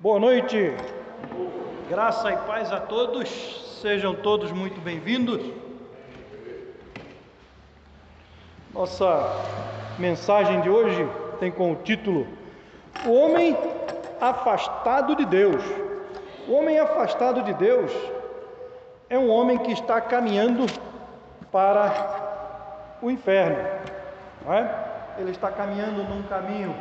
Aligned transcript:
Boa 0.00 0.18
noite, 0.18 0.74
graça 1.88 2.32
e 2.32 2.36
paz 2.38 2.72
a 2.72 2.80
todos, 2.80 3.78
sejam 3.80 4.12
todos 4.12 4.50
muito 4.50 4.80
bem-vindos. 4.80 5.40
Nossa 8.74 9.06
mensagem 10.00 10.60
de 10.62 10.68
hoje 10.68 11.08
tem 11.38 11.52
como 11.52 11.76
título 11.76 12.26
O 13.06 13.12
Homem 13.12 13.56
Afastado 14.20 15.14
de 15.14 15.24
Deus. 15.24 15.62
O 16.48 16.54
homem 16.54 16.80
afastado 16.80 17.44
de 17.44 17.54
Deus 17.54 17.92
é 19.08 19.16
um 19.16 19.30
homem 19.30 19.58
que 19.58 19.70
está 19.70 20.00
caminhando 20.00 20.66
para 21.52 22.98
o 23.00 23.08
inferno, 23.08 23.64
é? 24.48 25.20
Ele 25.20 25.30
está 25.30 25.52
caminhando 25.52 26.02
num 26.02 26.24
caminho 26.24 26.74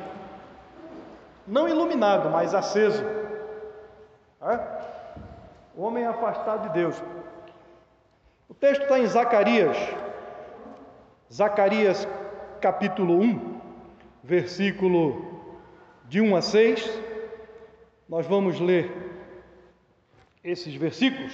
não 1.49 1.67
iluminado, 1.67 2.29
mas 2.29 2.53
aceso. 2.53 3.03
É? 4.41 4.59
O 5.75 5.81
homem 5.81 6.05
afastado 6.05 6.67
de 6.67 6.73
Deus. 6.73 7.01
O 8.47 8.53
texto 8.53 8.83
está 8.83 8.99
em 8.99 9.07
Zacarias, 9.07 9.75
Zacarias 11.31 12.07
capítulo 12.61 13.19
1, 13.19 13.61
versículo 14.23 15.41
de 16.05 16.21
1 16.21 16.35
a 16.35 16.41
6. 16.41 16.99
Nós 18.07 18.25
vamos 18.25 18.59
ler 18.59 18.91
esses 20.43 20.73
versículos 20.75 21.33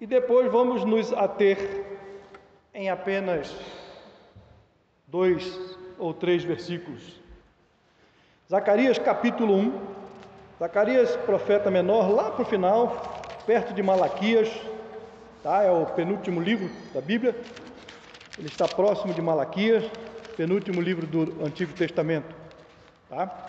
e 0.00 0.06
depois 0.06 0.50
vamos 0.50 0.84
nos 0.84 1.12
ater 1.12 1.84
em 2.72 2.90
apenas 2.90 3.54
dois 5.06 5.76
ou 5.98 6.12
três 6.12 6.42
versículos 6.42 7.23
Zacarias 8.48 8.98
capítulo 8.98 9.54
1, 9.54 9.80
Zacarias, 10.58 11.16
profeta 11.16 11.70
menor, 11.70 12.10
lá 12.10 12.30
para 12.30 12.42
o 12.42 12.44
final, 12.44 13.22
perto 13.46 13.72
de 13.72 13.82
Malaquias, 13.82 14.50
tá? 15.42 15.62
é 15.62 15.70
o 15.70 15.86
penúltimo 15.86 16.42
livro 16.42 16.70
da 16.92 17.00
Bíblia, 17.00 17.34
ele 18.38 18.48
está 18.48 18.68
próximo 18.68 19.14
de 19.14 19.22
Malaquias, 19.22 19.90
penúltimo 20.36 20.82
livro 20.82 21.06
do 21.06 21.42
Antigo 21.42 21.72
Testamento. 21.72 22.34
Tá? 23.08 23.46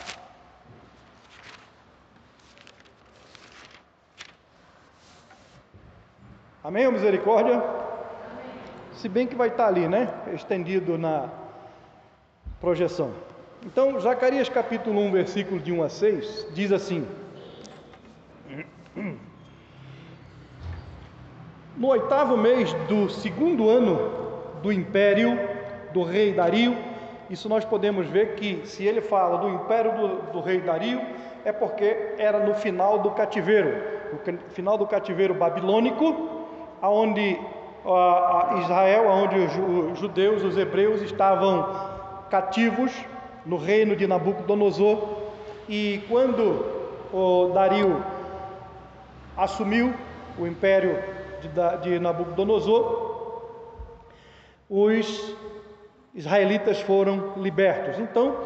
Amém 6.64 6.86
ou 6.86 6.94
misericórdia? 6.94 7.56
Amém. 7.56 7.66
Se 8.94 9.10
bem 9.10 9.28
que 9.28 9.36
vai 9.36 9.50
estar 9.50 9.68
ali, 9.68 9.90
né? 9.90 10.14
Estendido 10.34 10.98
na 10.98 11.30
projeção. 12.62 13.35
Então, 13.66 14.00
Zacarias 14.00 14.48
capítulo 14.48 15.02
1, 15.02 15.12
versículo 15.12 15.60
de 15.60 15.74
1 15.74 15.82
a 15.82 15.90
6, 15.90 16.50
diz 16.54 16.72
assim: 16.72 17.08
No 21.76 21.88
oitavo 21.88 22.38
mês 22.38 22.72
do 22.88 23.10
segundo 23.10 23.68
ano 23.68 24.12
do 24.62 24.72
império 24.72 25.40
do 25.92 26.04
rei 26.04 26.32
Dario, 26.32 26.78
isso 27.28 27.50
nós 27.50 27.66
podemos 27.66 28.06
ver 28.06 28.36
que 28.36 28.62
se 28.68 28.86
ele 28.86 29.02
fala 29.02 29.40
do 29.40 29.50
império 29.50 29.94
do, 29.94 30.32
do 30.34 30.42
rei 30.42 30.62
Dario, 30.62 31.02
é 31.44 31.52
porque 31.52 32.14
era 32.20 32.38
no 32.38 32.54
final 32.54 33.00
do 33.00 33.10
cativeiro, 33.12 33.82
no 34.14 34.40
final 34.52 34.78
do 34.78 34.86
cativeiro 34.86 35.34
babilônico, 35.34 36.46
aonde 36.80 37.36
a, 37.84 38.60
Israel, 38.62 39.08
onde 39.08 39.40
os 39.40 39.98
judeus, 39.98 40.44
os 40.44 40.56
hebreus 40.56 41.02
estavam 41.02 41.68
cativos 42.30 42.92
no 43.46 43.58
reino 43.58 43.96
de 43.96 44.08
Nabucodonosor. 44.08 45.26
E 45.68 46.04
quando 46.10 46.66
o 47.14 47.52
Dario 47.54 48.04
assumiu 49.38 49.94
o 50.38 50.48
império 50.48 50.98
de, 51.42 51.90
de 51.90 52.00
Nabucodonosor, 52.00 53.06
os 54.70 55.36
israelitas 56.14 56.82
foram 56.82 57.34
libertos. 57.38 58.00
Então, 58.00 58.38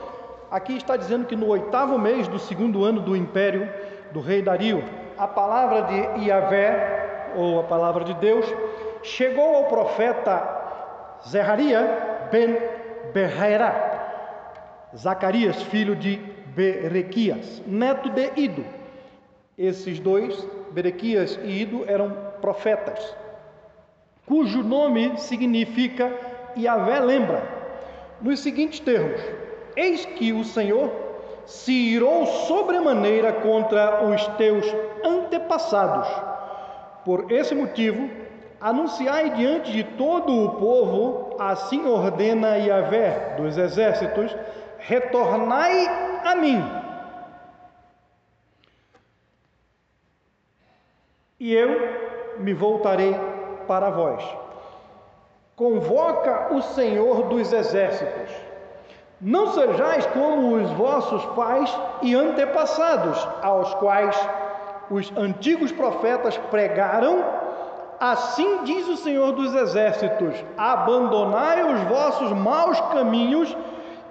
aqui 0.50 0.76
está 0.76 0.98
dizendo 0.98 1.26
que 1.26 1.36
no 1.36 1.48
oitavo 1.48 1.98
mês 1.98 2.28
do 2.28 2.40
segundo 2.40 2.84
ano 2.84 3.00
do 3.02 3.16
império 3.16 3.70
do 4.12 4.20
rei 4.20 4.42
Dario, 4.42 4.84
a 5.18 5.28
palavra 5.28 5.84
de 5.84 6.26
Iavé, 6.26 7.32
ou 7.36 7.60
a 7.60 7.64
palavra 7.64 8.04
de 8.04 8.14
Deus, 8.16 8.46
chegou 9.04 9.56
ao 9.56 9.66
profeta 9.66 10.58
Zerharia 11.28 12.28
ben 12.32 12.58
Berrairá, 13.14 13.99
Zacarias, 14.96 15.62
filho 15.64 15.96
de 15.96 16.18
Berequias, 16.56 17.62
neto 17.66 18.10
de 18.10 18.32
Ido. 18.36 18.66
Esses 19.58 20.00
dois, 20.00 20.48
Berequias 20.72 21.40
e 21.44 21.62
Ido, 21.62 21.84
eram 21.88 22.16
profetas, 22.42 23.16
cujo 24.26 24.64
nome 24.64 25.18
significa 25.18 26.12
Yahvé 26.58 27.00
lembra, 27.00 27.44
nos 28.22 28.40
seguintes 28.40 28.80
termos: 28.80 29.22
Eis 29.76 30.06
que 30.06 30.34
o 30.34 30.44
Senhor 30.44 30.92
se 31.46 31.72
irou 31.72 32.26
sobremaneira 32.26 33.34
contra 33.34 34.04
os 34.06 34.26
teus 34.38 34.66
antepassados. 35.04 36.08
Por 37.04 37.32
esse 37.32 37.56
motivo, 37.56 38.10
anunciai 38.62 39.32
diante 39.32 39.72
de 39.72 39.84
todo 39.84 40.46
o 40.46 40.50
povo, 40.56 41.36
assim 41.40 41.86
ordena 41.88 42.58
Yahvé 42.58 43.36
dos 43.38 43.58
exércitos, 43.58 44.36
retornai 44.80 45.88
a 46.24 46.36
mim. 46.36 46.64
E 51.40 51.54
eu 51.54 52.38
me 52.40 52.54
voltarei 52.54 53.16
para 53.68 53.90
vós. 53.90 54.24
Convoca 55.56 56.54
o 56.54 56.62
Senhor 56.62 57.24
dos 57.24 57.54
exércitos. 57.54 58.32
Não 59.22 59.54
sejais 59.54 60.06
como 60.08 60.56
os 60.56 60.70
vossos 60.72 61.26
pais 61.36 61.78
e 62.02 62.16
antepassados, 62.16 63.28
aos 63.42 63.74
quais 63.76 64.16
os 64.90 65.12
antigos 65.18 65.72
profetas 65.72 66.38
pregaram, 66.50 67.24
assim 68.00 68.64
diz 68.64 68.88
o 68.88 68.98
Senhor 68.98 69.34
dos 69.34 69.54
exércitos: 69.54 70.34
abandonai 70.58 71.64
os 71.74 71.82
vossos 71.84 72.32
maus 72.32 72.80
caminhos 72.94 73.56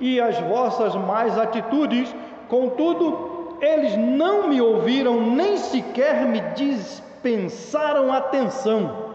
e 0.00 0.20
as 0.20 0.38
vossas 0.41 0.94
más 0.94 1.36
atitudes, 1.38 2.14
contudo, 2.48 3.56
eles 3.60 3.97
não 3.97 4.48
me 4.48 4.60
ouviram, 4.60 5.20
nem 5.20 5.56
sequer 5.56 6.26
me 6.26 6.41
dispensaram 6.54 8.12
atenção. 8.12 9.08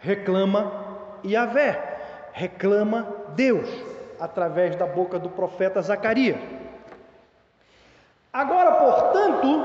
Reclama 0.00 0.72
Yahvé, 1.24 1.98
reclama 2.32 3.06
Deus, 3.34 3.68
através 4.18 4.74
da 4.76 4.86
boca 4.86 5.18
do 5.18 5.28
profeta 5.28 5.82
Zacarias. 5.82 6.38
Agora, 8.32 8.72
portanto, 8.72 9.64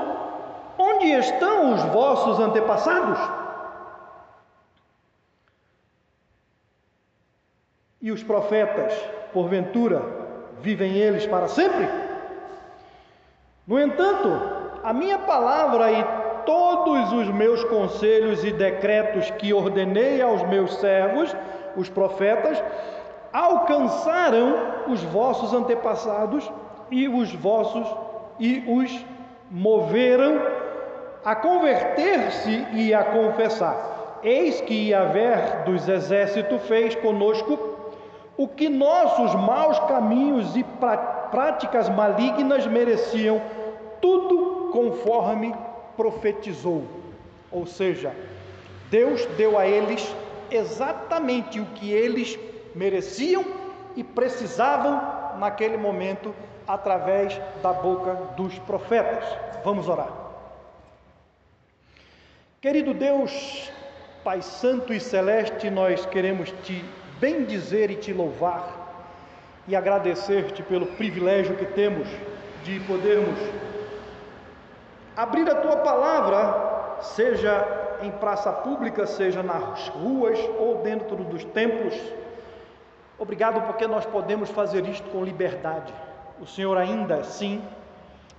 onde 0.78 1.06
estão 1.12 1.74
os 1.74 1.82
vossos 1.84 2.40
antepassados? 2.40 3.18
E 8.02 8.10
os 8.10 8.22
profetas, 8.22 8.92
porventura, 9.32 10.23
vivem 10.60 10.96
eles 10.96 11.26
para 11.26 11.48
sempre? 11.48 11.88
No 13.66 13.80
entanto, 13.80 14.28
a 14.82 14.92
minha 14.92 15.18
palavra 15.18 15.90
e 15.90 16.04
todos 16.44 17.12
os 17.12 17.28
meus 17.28 17.64
conselhos 17.64 18.44
e 18.44 18.52
decretos 18.52 19.30
que 19.32 19.54
ordenei 19.54 20.20
aos 20.20 20.42
meus 20.42 20.74
servos, 20.76 21.34
os 21.76 21.88
profetas, 21.88 22.62
alcançaram 23.32 24.56
os 24.88 25.02
vossos 25.02 25.52
antepassados 25.52 26.50
e 26.90 27.08
os 27.08 27.32
vossos 27.32 27.86
e 28.38 28.62
os 28.68 29.04
moveram 29.50 30.40
a 31.24 31.34
converter-se 31.34 32.66
e 32.72 32.92
a 32.92 33.02
confessar. 33.04 34.20
Eis 34.22 34.60
que 34.60 34.90
Yahvé 34.90 35.62
dos 35.64 35.88
exércitos 35.88 36.62
fez 36.62 36.94
conosco 36.94 37.73
o 38.36 38.48
que 38.48 38.68
nossos 38.68 39.34
maus 39.34 39.78
caminhos 39.80 40.56
e 40.56 40.64
práticas 41.30 41.88
malignas 41.88 42.66
mereciam, 42.66 43.40
tudo 44.00 44.70
conforme 44.72 45.54
profetizou. 45.96 46.84
Ou 47.50 47.66
seja, 47.66 48.14
Deus 48.90 49.24
deu 49.36 49.56
a 49.58 49.66
eles 49.66 50.14
exatamente 50.50 51.60
o 51.60 51.66
que 51.66 51.92
eles 51.92 52.38
mereciam 52.74 53.44
e 53.96 54.02
precisavam 54.02 55.38
naquele 55.38 55.76
momento 55.76 56.34
através 56.66 57.40
da 57.62 57.72
boca 57.72 58.14
dos 58.36 58.58
profetas. 58.60 59.24
Vamos 59.64 59.88
orar. 59.88 60.12
Querido 62.60 62.94
Deus, 62.94 63.70
Pai 64.24 64.42
Santo 64.42 64.92
e 64.92 64.98
Celeste, 64.98 65.70
nós 65.70 66.06
queremos 66.06 66.50
te 66.62 66.84
bendizer 67.20 67.90
e 67.90 67.96
te 67.96 68.12
louvar 68.12 68.84
e 69.66 69.74
agradecer-te 69.74 70.62
pelo 70.62 70.86
privilégio 70.86 71.56
que 71.56 71.66
temos 71.66 72.08
de 72.62 72.80
podermos 72.80 73.38
abrir 75.16 75.48
a 75.48 75.54
tua 75.54 75.76
palavra, 75.76 77.00
seja 77.00 77.98
em 78.02 78.10
praça 78.10 78.52
pública, 78.52 79.06
seja 79.06 79.42
nas 79.42 79.88
ruas 79.88 80.38
ou 80.58 80.82
dentro 80.82 81.16
dos 81.16 81.44
templos. 81.44 81.94
Obrigado 83.18 83.64
porque 83.66 83.86
nós 83.86 84.04
podemos 84.04 84.50
fazer 84.50 84.86
isto 84.86 85.08
com 85.10 85.24
liberdade. 85.24 85.92
O 86.40 86.46
Senhor 86.46 86.76
ainda 86.76 87.16
assim 87.16 87.62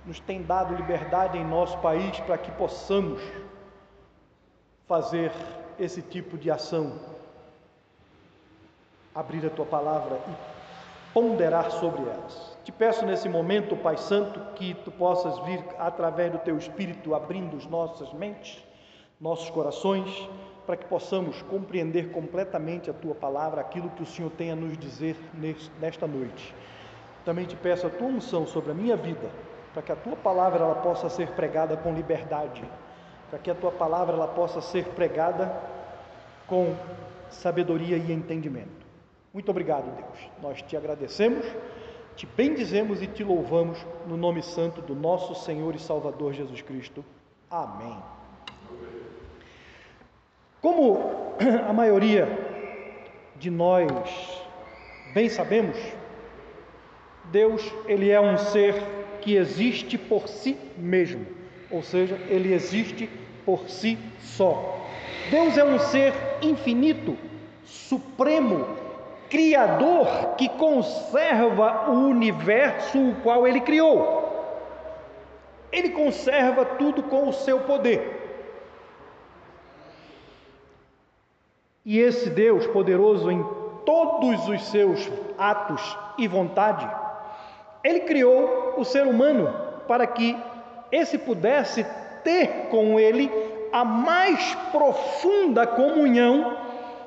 nos 0.04 0.20
tem 0.20 0.42
dado 0.42 0.74
liberdade 0.74 1.38
em 1.38 1.44
nosso 1.44 1.78
país 1.78 2.18
para 2.20 2.38
que 2.38 2.50
possamos 2.52 3.20
fazer 4.86 5.32
esse 5.78 6.00
tipo 6.02 6.38
de 6.38 6.50
ação. 6.50 7.15
Abrir 9.16 9.44
a 9.46 9.50
tua 9.50 9.66
palavra 9.66 10.20
e 10.28 11.12
ponderar 11.12 11.70
sobre 11.70 12.02
elas. 12.02 12.58
Te 12.62 12.70
peço 12.70 13.06
nesse 13.06 13.26
momento, 13.26 13.74
Pai 13.74 13.96
Santo, 13.96 14.38
que 14.54 14.74
tu 14.84 14.92
possas 14.92 15.38
vir 15.46 15.64
através 15.78 16.30
do 16.30 16.38
teu 16.38 16.58
Espírito 16.58 17.14
abrindo 17.14 17.56
as 17.56 17.66
nossas 17.66 18.12
mentes, 18.12 18.62
nossos 19.18 19.48
corações, 19.48 20.28
para 20.66 20.76
que 20.76 20.84
possamos 20.84 21.40
compreender 21.42 22.10
completamente 22.10 22.90
a 22.90 22.92
tua 22.92 23.14
palavra, 23.14 23.60
aquilo 23.60 23.88
que 23.90 24.02
o 24.02 24.06
Senhor 24.06 24.30
tem 24.32 24.50
a 24.50 24.56
nos 24.56 24.76
dizer 24.76 25.16
nesta 25.80 26.06
noite. 26.06 26.54
Também 27.24 27.46
te 27.46 27.56
peço 27.56 27.86
a 27.86 27.90
tua 27.90 28.08
unção 28.08 28.46
sobre 28.46 28.72
a 28.72 28.74
minha 28.74 28.96
vida, 28.96 29.30
para 29.72 29.82
que 29.82 29.92
a 29.92 29.96
tua 29.96 30.16
palavra 30.16 30.62
ela 30.64 30.74
possa 30.74 31.08
ser 31.08 31.30
pregada 31.30 31.76
com 31.76 31.94
liberdade, 31.94 32.62
para 33.30 33.38
que 33.38 33.50
a 33.50 33.54
tua 33.54 33.72
palavra 33.72 34.14
ela 34.16 34.28
possa 34.28 34.60
ser 34.60 34.84
pregada 34.88 35.50
com 36.46 36.74
sabedoria 37.30 37.96
e 37.96 38.12
entendimento. 38.12 38.85
Muito 39.36 39.50
obrigado, 39.50 39.94
Deus. 39.94 40.30
Nós 40.40 40.62
te 40.62 40.78
agradecemos, 40.78 41.44
te 42.16 42.24
bendizemos 42.24 43.02
e 43.02 43.06
te 43.06 43.22
louvamos 43.22 43.76
no 44.06 44.16
nome 44.16 44.42
santo 44.42 44.80
do 44.80 44.94
nosso 44.94 45.34
Senhor 45.34 45.74
e 45.74 45.78
Salvador 45.78 46.32
Jesus 46.32 46.62
Cristo. 46.62 47.04
Amém. 47.50 47.98
Como 50.62 51.34
a 51.68 51.70
maioria 51.70 52.26
de 53.36 53.50
nós 53.50 54.42
bem 55.12 55.28
sabemos, 55.28 55.76
Deus, 57.24 57.70
ele 57.84 58.08
é 58.08 58.18
um 58.18 58.38
ser 58.38 58.74
que 59.20 59.36
existe 59.36 59.98
por 59.98 60.28
si 60.28 60.58
mesmo, 60.78 61.26
ou 61.70 61.82
seja, 61.82 62.14
ele 62.30 62.54
existe 62.54 63.06
por 63.44 63.68
si 63.68 63.98
só. 64.18 64.80
Deus 65.30 65.58
é 65.58 65.64
um 65.64 65.78
ser 65.78 66.14
infinito, 66.40 67.18
supremo, 67.66 68.85
criador 69.28 70.34
que 70.36 70.48
conserva 70.48 71.90
o 71.90 72.08
universo 72.08 72.98
o 72.98 73.14
qual 73.22 73.46
ele 73.46 73.60
criou. 73.60 74.24
Ele 75.72 75.90
conserva 75.90 76.64
tudo 76.64 77.02
com 77.02 77.28
o 77.28 77.32
seu 77.32 77.60
poder. 77.60 78.16
E 81.84 81.98
esse 81.98 82.30
Deus 82.30 82.66
poderoso 82.66 83.30
em 83.30 83.44
todos 83.84 84.48
os 84.48 84.64
seus 84.68 85.08
atos 85.38 85.96
e 86.18 86.26
vontade, 86.26 86.88
ele 87.84 88.00
criou 88.00 88.74
o 88.76 88.84
ser 88.84 89.06
humano 89.06 89.54
para 89.86 90.06
que 90.06 90.36
esse 90.90 91.16
pudesse 91.16 91.86
ter 92.24 92.66
com 92.70 92.98
ele 92.98 93.30
a 93.72 93.84
mais 93.84 94.54
profunda 94.72 95.66
comunhão, 95.66 96.56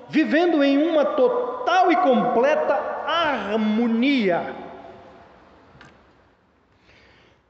vivendo 0.09 0.63
em 0.63 0.77
uma 0.89 1.05
total 1.05 1.91
e 1.91 1.95
completa 1.97 2.73
harmonia. 3.05 4.53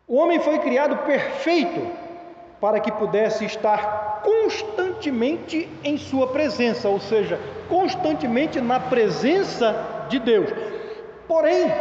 O 0.08 0.16
homem 0.16 0.40
foi 0.40 0.60
criado 0.60 0.98
perfeito 1.06 1.88
para 2.60 2.80
que 2.80 2.92
pudesse 2.92 3.46
estar 3.46 4.22
constantemente 4.24 5.70
em 5.84 5.98
sua 5.98 6.28
presença, 6.28 6.90
ou 6.90 7.00
seja, 7.00 7.40
constantemente 7.70 8.60
na 8.60 8.80
presença 8.80 10.06
de 10.10 10.20
Deus. 10.20 10.50
Porém, 11.28 11.72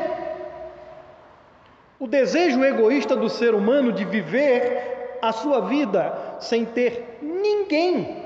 o 1.99 2.07
desejo 2.07 2.63
egoísta 2.63 3.17
do 3.17 3.29
ser 3.29 3.55
humano 3.55 3.93
de 3.93 4.05
viver 4.05 5.19
a 5.21 5.33
sua 5.33 5.63
vida 5.63 6.37
sem 6.39 6.65
ter 6.65 7.19
ninguém 7.21 8.18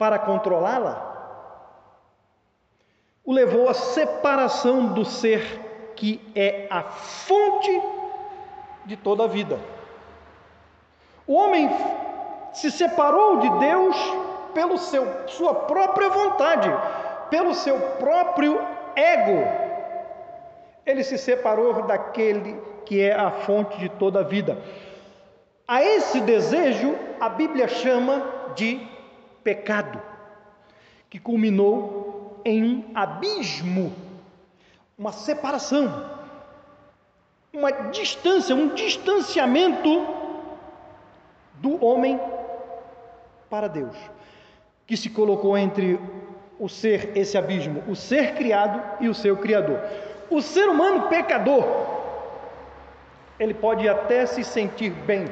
para 0.00 0.18
controlá-la, 0.18 1.08
o 3.22 3.32
levou 3.32 3.68
à 3.68 3.74
separação 3.74 4.94
do 4.94 5.04
ser 5.04 5.92
que 5.94 6.18
é 6.34 6.66
a 6.70 6.82
fonte 6.82 7.82
de 8.86 8.96
toda 8.96 9.24
a 9.24 9.28
vida. 9.28 9.60
O 11.26 11.34
homem 11.34 11.68
se 12.54 12.70
separou 12.70 13.40
de 13.40 13.50
Deus 13.58 13.96
pelo 14.54 14.78
seu 14.78 15.28
sua 15.28 15.54
própria 15.54 16.08
vontade, 16.08 16.70
pelo 17.28 17.52
seu 17.52 17.78
próprio 17.98 18.58
ego 18.96 19.70
ele 20.86 21.04
se 21.04 21.18
separou 21.18 21.82
daquele 21.82 22.60
que 22.84 23.00
é 23.00 23.14
a 23.14 23.30
fonte 23.30 23.78
de 23.78 23.88
toda 23.88 24.20
a 24.20 24.24
vida. 24.24 24.58
A 25.66 25.84
esse 25.84 26.20
desejo 26.20 26.96
a 27.20 27.28
Bíblia 27.28 27.68
chama 27.68 28.24
de 28.56 28.80
pecado, 29.42 30.00
que 31.08 31.18
culminou 31.18 32.40
em 32.44 32.62
um 32.64 32.90
abismo, 32.94 33.92
uma 34.96 35.12
separação, 35.12 36.18
uma 37.52 37.70
distância, 37.90 38.54
um 38.54 38.68
distanciamento 38.74 40.06
do 41.54 41.84
homem 41.84 42.18
para 43.48 43.68
Deus, 43.68 43.96
que 44.86 44.96
se 44.96 45.10
colocou 45.10 45.58
entre 45.58 45.98
o 46.58 46.68
ser, 46.68 47.16
esse 47.16 47.36
abismo, 47.36 47.82
o 47.88 47.96
ser 47.96 48.34
criado 48.34 48.80
e 49.00 49.08
o 49.08 49.14
seu 49.14 49.36
Criador. 49.36 49.80
O 50.30 50.40
ser 50.40 50.68
humano 50.68 51.08
pecador, 51.08 51.64
ele 53.38 53.54
pode 53.54 53.88
até 53.88 54.26
se 54.26 54.44
sentir 54.44 54.90
bem 54.90 55.24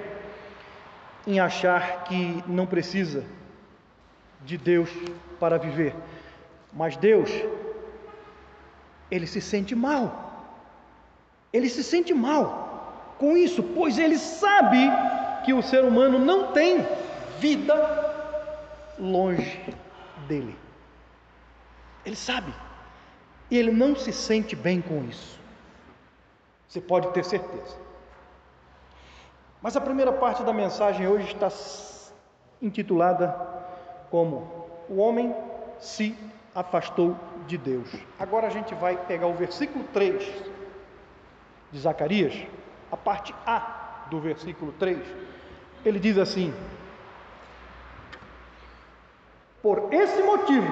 em 1.27 1.39
achar 1.39 2.05
que 2.05 2.43
não 2.47 2.67
precisa 2.67 3.25
de 4.49 4.57
Deus 4.57 4.89
para 5.39 5.59
viver, 5.59 5.95
mas 6.73 6.97
Deus, 6.97 7.31
ele 9.11 9.27
se 9.27 9.43
sente 9.43 9.75
mal. 9.75 10.27
Ele 11.53 11.69
se 11.69 11.85
sente 11.85 12.15
mal 12.15 13.15
com 13.19 13.37
isso, 13.37 13.63
pois 13.63 13.99
ele 13.99 14.17
sabe 14.17 14.79
que 15.45 15.53
o 15.53 15.63
ser 15.63 15.85
humano 15.85 16.19
não 16.19 16.53
tem 16.53 16.87
vida 17.39 17.75
longe 18.99 19.61
dele. 20.27 20.57
Ele 22.07 22.17
sabe. 22.17 22.53
E 23.51 23.59
ele 23.59 23.71
não 23.71 23.95
se 23.95 24.13
sente 24.13 24.57
bem 24.57 24.81
com 24.81 25.05
isso. 25.05 25.39
Você 26.67 26.81
pode 26.81 27.09
ter 27.13 27.25
certeza. 27.25 27.77
Mas 29.61 29.77
a 29.77 29.81
primeira 29.81 30.13
parte 30.13 30.43
da 30.43 30.53
mensagem 30.55 31.07
hoje 31.07 31.35
está 31.35 31.51
intitulada 32.63 33.58
como 34.11 34.67
O 34.89 34.97
homem 34.99 35.35
se 35.79 36.17
afastou 36.55 37.17
de 37.47 37.59
Deus. 37.59 37.89
Agora 38.19 38.47
a 38.47 38.51
gente 38.51 38.75
vai 38.75 38.97
pegar 38.97 39.27
o 39.27 39.35
versículo 39.35 39.85
3 39.93 40.23
de 41.71 41.79
Zacarias, 41.79 42.35
a 42.91 42.97
parte 42.97 43.35
A 43.47 44.07
do 44.11 44.19
versículo 44.21 44.73
3. 44.73 44.99
Ele 45.85 46.01
diz 46.01 46.19
assim: 46.19 46.53
Por 49.63 49.93
esse 49.93 50.23
motivo, 50.23 50.67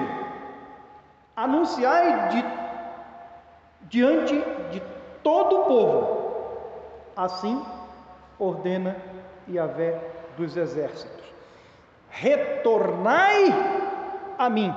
anunciai 1.35 2.29
de 2.29 2.45
diante 3.89 4.35
de 4.71 4.81
todo 5.23 5.61
o 5.61 5.65
povo. 5.65 6.27
Assim 7.15 7.63
ordena 8.37 8.95
Yahvé 9.49 9.99
dos 10.35 10.57
exércitos: 10.57 11.16
retornai 12.19 13.45
a 14.37 14.49
mim. 14.49 14.73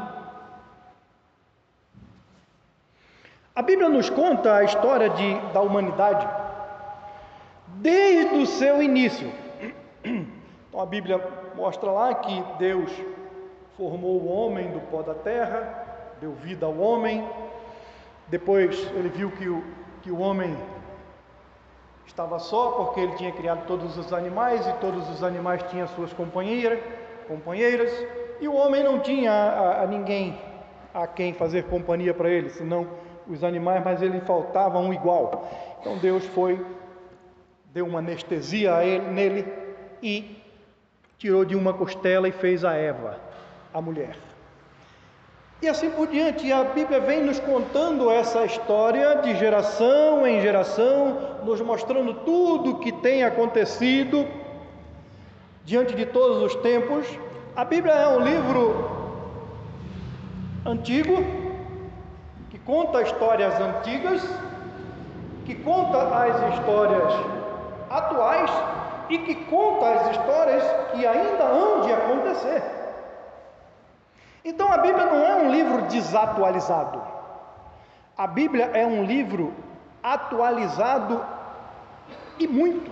A 3.55 3.63
Bíblia 3.63 3.89
nos 3.89 4.09
conta 4.09 4.57
a 4.57 4.65
história 4.65 5.11
de, 5.11 5.39
da 5.53 5.61
humanidade 5.61 6.27
desde 7.67 8.37
o 8.37 8.47
seu 8.47 8.83
início. 8.83 9.31
Então 10.69 10.81
a 10.81 10.87
Bíblia 10.87 11.21
mostra 11.57 11.91
lá 11.91 12.15
que 12.15 12.45
Deus 12.59 12.91
formou 13.77 14.21
o 14.21 14.29
homem 14.29 14.71
do 14.71 14.81
pó 14.81 15.03
da 15.03 15.15
terra, 15.15 15.87
deu 16.21 16.33
vida 16.33 16.67
ao 16.67 16.77
homem, 16.79 17.27
depois 18.29 18.79
ele 18.95 19.09
viu 19.09 19.31
que 19.33 19.49
o, 19.49 19.65
que 20.03 20.11
o 20.11 20.19
homem 20.21 20.57
estava 22.07 22.39
só, 22.39 22.73
porque 22.73 23.01
ele 23.01 23.15
tinha 23.15 23.33
criado 23.33 23.67
todos 23.67 23.97
os 23.97 24.13
animais 24.13 24.67
e 24.67 24.73
todos 24.75 25.09
os 25.11 25.23
animais 25.23 25.63
tinham 25.65 25.89
suas 25.89 26.13
companheiras, 26.13 26.79
companheiras 27.31 27.93
e 28.41 28.49
o 28.49 28.55
homem 28.55 28.83
não 28.83 28.99
tinha 28.99 29.31
a, 29.31 29.85
a 29.85 29.87
ninguém 29.87 30.37
a 30.93 31.07
quem 31.07 31.33
fazer 31.33 31.63
companhia 31.67 32.13
para 32.13 32.29
ele, 32.29 32.51
senão 32.51 32.89
os 33.29 33.45
animais, 33.45 33.85
mas 33.85 34.03
ele 34.03 34.21
faltava 34.23 34.81
um 34.81 34.93
igual. 34.93 35.49
Então 35.81 35.97
Deus 35.99 36.27
foi, 36.27 36.61
deu 37.73 37.87
uma 37.87 38.01
anestesia 38.01 38.75
a 38.75 38.85
ele, 38.85 39.07
nele 39.07 39.53
e 40.03 40.43
tirou 41.17 41.45
de 41.45 41.55
uma 41.55 41.73
costela 41.73 42.27
e 42.27 42.33
fez 42.33 42.65
a 42.65 42.75
Eva, 42.75 43.21
a 43.73 43.81
mulher. 43.81 44.17
E 45.63 45.69
assim 45.69 45.91
por 45.91 46.09
diante, 46.09 46.51
a 46.51 46.65
Bíblia 46.65 46.99
vem 46.99 47.23
nos 47.23 47.39
contando 47.39 48.11
essa 48.11 48.45
história 48.45 49.17
de 49.17 49.37
geração 49.37 50.27
em 50.27 50.41
geração, 50.41 51.45
nos 51.45 51.61
mostrando 51.61 52.13
tudo 52.25 52.73
o 52.73 52.79
que 52.81 52.91
tem 52.91 53.23
acontecido 53.23 54.27
diante 55.71 55.95
de 55.95 56.05
todos 56.05 56.43
os 56.43 56.55
tempos. 56.57 57.07
A 57.55 57.65
Bíblia 57.65 57.95
é 57.95 58.09
um 58.09 58.19
livro 58.19 58.65
antigo 60.67 61.15
que 62.51 62.59
conta 62.59 63.03
histórias 63.03 63.55
antigas, 63.61 64.21
que 65.47 65.55
conta 65.55 65.99
as 66.25 66.55
histórias 66.55 67.13
atuais 67.89 68.51
e 69.11 69.19
que 69.19 69.37
conta 69.45 69.87
as 69.91 70.11
histórias 70.11 70.65
que 70.91 71.07
ainda 71.07 71.45
hão 71.45 71.83
de 71.83 71.93
acontecer. 71.93 72.63
Então 74.45 74.73
a 74.73 74.79
Bíblia 74.79 75.07
não 75.07 75.25
é 75.25 75.37
um 75.37 75.53
livro 75.53 75.83
desatualizado. 75.83 77.01
A 78.19 78.27
Bíblia 78.27 78.73
é 78.75 78.85
um 78.85 79.05
livro 79.05 79.55
atualizado 80.03 81.25
e 82.41 82.49
muito. 82.49 82.91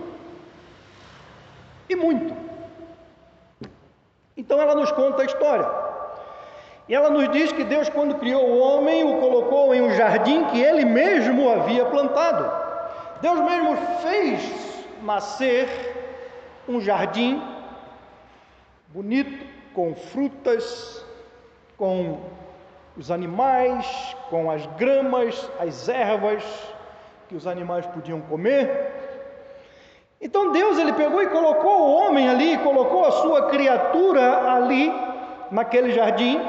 E 1.89 1.95
muito. 1.97 2.48
Então 4.39 4.61
ela 4.61 4.73
nos 4.73 4.89
conta 4.93 5.21
a 5.21 5.25
história. 5.25 5.69
E 6.87 6.95
ela 6.95 7.09
nos 7.09 7.29
diz 7.29 7.51
que 7.51 7.65
Deus, 7.65 7.89
quando 7.89 8.15
criou 8.15 8.41
o 8.49 8.59
homem, 8.59 9.03
o 9.03 9.19
colocou 9.19 9.75
em 9.75 9.81
um 9.81 9.91
jardim 9.91 10.45
que 10.45 10.61
ele 10.61 10.85
mesmo 10.85 11.51
havia 11.51 11.85
plantado. 11.85 12.49
Deus 13.21 13.37
mesmo 13.41 13.75
fez 14.01 14.85
nascer 15.03 15.67
um 16.69 16.79
jardim 16.79 17.43
bonito, 18.87 19.45
com 19.73 19.93
frutas, 19.93 21.05
com 21.77 22.21
os 22.95 23.11
animais, 23.11 24.15
com 24.29 24.49
as 24.49 24.65
gramas, 24.77 25.49
as 25.59 25.89
ervas 25.89 26.43
que 27.27 27.35
os 27.35 27.45
animais 27.45 27.85
podiam 27.87 28.21
comer. 28.21 29.08
Então 30.21 30.51
Deus 30.51 30.77
ele 30.77 30.91
pegou 30.93 31.21
e 31.23 31.27
colocou 31.27 31.79
o 31.79 31.93
homem 31.93 32.29
ali, 32.29 32.57
colocou 32.57 33.05
a 33.05 33.11
sua 33.11 33.49
criatura 33.49 34.51
ali 34.51 34.93
naquele 35.49 35.91
jardim. 35.93 36.39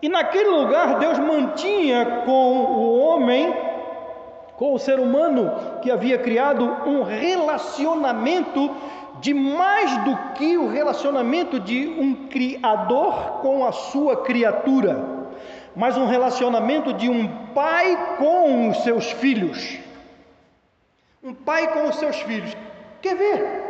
E 0.00 0.08
naquele 0.08 0.48
lugar 0.50 0.98
Deus 0.98 1.18
mantinha 1.18 2.22
com 2.24 2.54
o 2.54 3.00
homem, 3.00 3.52
com 4.56 4.74
o 4.74 4.78
ser 4.78 5.00
humano 5.00 5.50
que 5.82 5.90
havia 5.90 6.18
criado 6.18 6.64
um 6.86 7.02
relacionamento 7.02 8.70
de 9.20 9.34
mais 9.34 9.96
do 10.04 10.16
que 10.34 10.56
o 10.56 10.68
relacionamento 10.68 11.58
de 11.58 11.88
um 11.88 12.28
criador 12.28 13.40
com 13.40 13.66
a 13.66 13.72
sua 13.72 14.22
criatura, 14.22 15.04
mas 15.74 15.96
um 15.96 16.06
relacionamento 16.06 16.92
de 16.92 17.08
um 17.08 17.26
pai 17.52 18.16
com 18.18 18.68
os 18.68 18.84
seus 18.84 19.10
filhos. 19.10 19.78
Um 21.22 21.34
pai 21.34 21.72
com 21.72 21.88
os 21.88 21.96
seus 21.96 22.20
filhos. 22.20 22.56
Quer 23.00 23.16
ver? 23.16 23.68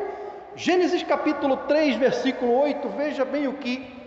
Gênesis 0.56 1.02
capítulo 1.02 1.56
3, 1.56 1.96
versículo 1.96 2.52
8, 2.60 2.88
veja 2.88 3.24
bem 3.24 3.46
o 3.46 3.54
que 3.54 3.98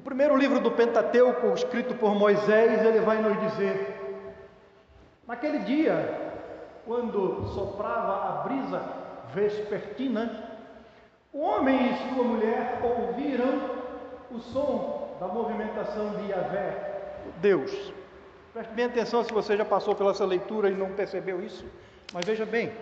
o 0.00 0.02
primeiro 0.02 0.34
livro 0.34 0.60
do 0.60 0.70
Pentateuco, 0.70 1.48
escrito 1.48 1.94
por 1.94 2.14
Moisés, 2.14 2.84
ele 2.86 3.00
vai 3.00 3.20
nos 3.20 3.38
dizer: 3.40 4.00
Naquele 5.28 5.58
dia, 5.58 6.32
quando 6.86 7.46
soprava 7.48 8.28
a 8.28 8.42
brisa 8.42 8.82
vespertina, 9.34 10.42
o 11.34 11.40
homem 11.40 11.92
e 11.92 12.14
sua 12.14 12.24
mulher 12.24 12.80
ouviram 12.82 13.70
o 14.30 14.38
som 14.38 15.16
da 15.20 15.26
movimentação 15.26 16.14
de 16.16 16.30
Yahvé, 16.30 17.18
Deus. 17.42 17.92
Preste 18.54 18.72
bem 18.72 18.86
atenção 18.86 19.22
se 19.22 19.32
você 19.34 19.54
já 19.54 19.66
passou 19.66 19.94
pela 19.94 20.12
essa 20.12 20.24
leitura 20.24 20.70
e 20.70 20.74
não 20.74 20.92
percebeu 20.92 21.44
isso, 21.44 21.66
mas 22.14 22.24
veja 22.24 22.46
bem: 22.46 22.72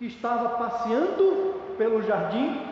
que 0.00 0.06
estava 0.06 0.48
passeando 0.56 1.60
pelo 1.76 2.02
jardim 2.02 2.66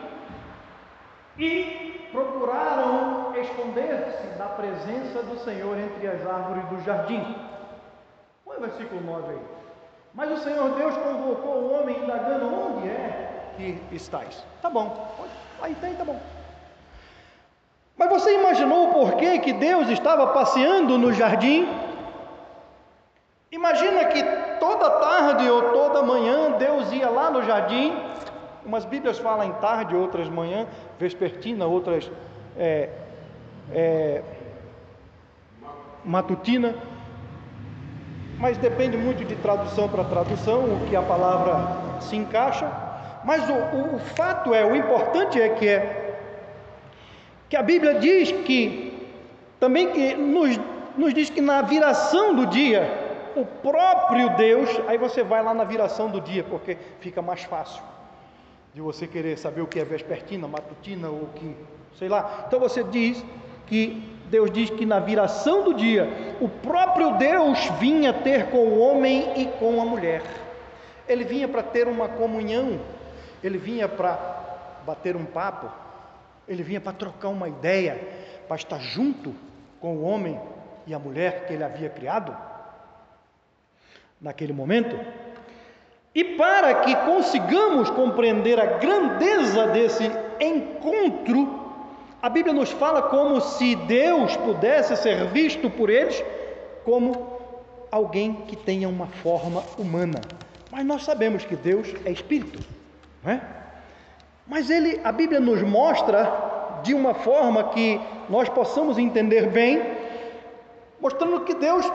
e 1.37 2.09
procuraram 2.11 3.35
esconder-se 3.39 4.35
da 4.35 4.45
presença 4.45 5.21
do 5.21 5.37
Senhor 5.37 5.77
entre 5.77 6.07
as 6.07 6.25
árvores 6.25 6.65
do 6.69 6.83
jardim. 6.83 7.23
Põe 8.43 8.57
o 8.57 8.61
versículo 8.61 8.99
9 9.01 9.29
aí. 9.29 9.39
Mas 10.11 10.31
o 10.31 10.37
Senhor 10.37 10.71
Deus 10.71 10.97
convocou 10.97 11.53
o 11.53 11.73
homem 11.79 11.99
indagando 12.01 12.47
onde 12.47 12.89
é 12.89 13.51
que 13.55 13.79
estás. 13.91 14.43
Tá 14.59 14.71
bom, 14.71 15.07
aí 15.61 15.75
tem, 15.75 15.93
tá 15.93 16.03
bom. 16.03 16.19
Mas 17.95 18.09
você 18.09 18.39
imaginou 18.39 18.91
por 18.91 19.17
que, 19.17 19.37
que 19.37 19.53
Deus 19.53 19.87
estava 19.89 20.33
passeando 20.33 20.97
no 20.97 21.13
jardim? 21.13 21.67
Imagina 23.51 24.05
que 24.05 24.23
toda 24.59 24.89
tarde 24.89 25.49
ou 25.49 25.71
toda 25.71 26.03
manhã 26.03 26.51
Deus 26.51 26.91
ia 26.91 27.09
lá 27.09 27.31
no 27.31 27.43
jardim. 27.43 27.93
Umas 28.65 28.85
Bíblias 28.85 29.17
falam 29.17 29.47
em 29.47 29.53
tarde, 29.53 29.95
outras 29.95 30.29
manhã, 30.29 30.67
vespertina, 30.99 31.65
outras 31.65 32.11
é, 32.57 32.89
é, 33.71 34.23
matutina 36.05 36.75
mas 38.39 38.57
depende 38.57 38.95
muito 38.95 39.25
de 39.25 39.35
tradução 39.35 39.89
para 39.89 40.03
tradução, 40.05 40.63
o 40.63 40.87
que 40.87 40.95
a 40.95 41.01
palavra 41.01 41.99
se 41.99 42.15
encaixa. 42.15 42.71
Mas 43.25 43.47
o, 43.49 43.53
o, 43.53 43.95
o 43.97 43.99
fato 43.99 44.53
é, 44.53 44.65
o 44.65 44.75
importante 44.75 45.39
é 45.39 45.49
que 45.49 45.67
é 45.67 46.05
que 47.49 47.57
a 47.57 47.63
Bíblia 47.63 47.95
diz 47.95 48.31
que 48.31 49.09
também 49.59 49.91
que 49.91 50.13
nos, 50.15 50.57
nos 50.95 51.13
diz 51.13 51.29
que 51.29 51.41
na 51.41 51.61
viração 51.63 52.33
do 52.33 52.45
dia, 52.45 52.98
o 53.35 53.45
próprio 53.45 54.29
Deus, 54.35 54.69
aí 54.87 54.97
você 54.97 55.23
vai 55.23 55.43
lá 55.43 55.53
na 55.53 55.63
viração 55.63 56.09
do 56.09 56.19
dia, 56.19 56.43
porque 56.43 56.77
fica 56.99 57.21
mais 57.21 57.43
fácil 57.43 57.81
de 58.73 58.81
você 58.81 59.07
querer 59.07 59.37
saber 59.37 59.61
o 59.61 59.67
que 59.67 59.79
é 59.79 59.83
vespertina, 59.83 60.47
matutina 60.47 61.09
ou 61.09 61.27
que, 61.35 61.55
sei 61.97 62.07
lá. 62.07 62.45
Então 62.47 62.59
você 62.59 62.83
diz 62.83 63.23
que 63.65 64.17
Deus 64.29 64.51
diz 64.51 64.69
que 64.69 64.85
na 64.85 64.99
viração 64.99 65.63
do 65.63 65.73
dia, 65.73 66.07
o 66.39 66.47
próprio 66.47 67.17
Deus 67.17 67.59
vinha 67.79 68.13
ter 68.13 68.49
com 68.51 68.59
o 68.59 68.79
homem 68.79 69.41
e 69.41 69.45
com 69.57 69.81
a 69.81 69.85
mulher. 69.85 70.23
Ele 71.07 71.23
vinha 71.23 71.47
para 71.47 71.63
ter 71.63 71.87
uma 71.87 72.07
comunhão, 72.07 72.79
ele 73.43 73.57
vinha 73.57 73.87
para 73.87 74.17
bater 74.85 75.15
um 75.15 75.25
papo, 75.25 75.69
ele 76.47 76.61
vinha 76.61 76.79
para 76.79 76.93
trocar 76.93 77.29
uma 77.29 77.49
ideia, 77.49 77.99
para 78.47 78.55
estar 78.55 78.79
junto 78.79 79.33
com 79.81 79.97
o 79.97 80.03
homem 80.03 80.39
e 80.85 80.93
a 80.93 80.99
mulher 80.99 81.47
que 81.47 81.53
ele 81.53 81.63
havia 81.63 81.89
criado 81.89 82.35
naquele 84.21 84.53
momento. 84.53 84.99
E 86.13 86.23
para 86.23 86.75
que 86.75 86.95
consigamos 86.97 87.89
compreender 87.89 88.59
a 88.59 88.65
grandeza 88.65 89.67
desse 89.67 90.09
encontro 90.39 91.59
a 92.21 92.27
Bíblia 92.27 92.53
nos 92.53 92.69
fala 92.71 93.03
como 93.03 93.39
se 93.39 93.75
Deus 93.75 94.35
pudesse 94.35 94.95
ser 94.97 95.27
visto 95.27 95.69
por 95.69 95.89
eles 95.89 96.21
como 96.83 97.39
alguém 97.89 98.33
que 98.45 98.57
tenha 98.57 98.89
uma 98.89 99.07
forma 99.07 99.63
humana. 99.77 100.19
Mas 100.69 100.85
nós 100.85 101.03
sabemos 101.03 101.45
que 101.45 101.55
Deus 101.55 101.87
é 102.03 102.11
espírito, 102.11 102.59
não 103.23 103.31
é? 103.31 103.41
Mas 104.45 104.69
ele, 104.69 104.99
a 105.01 105.13
Bíblia 105.13 105.39
nos 105.39 105.61
mostra 105.61 106.81
de 106.83 106.93
uma 106.93 107.13
forma 107.13 107.69
que 107.69 108.01
nós 108.29 108.49
possamos 108.49 108.97
entender 108.97 109.47
bem, 109.47 109.81
mostrando 110.99 111.39
que 111.41 111.53
Deus 111.53 111.89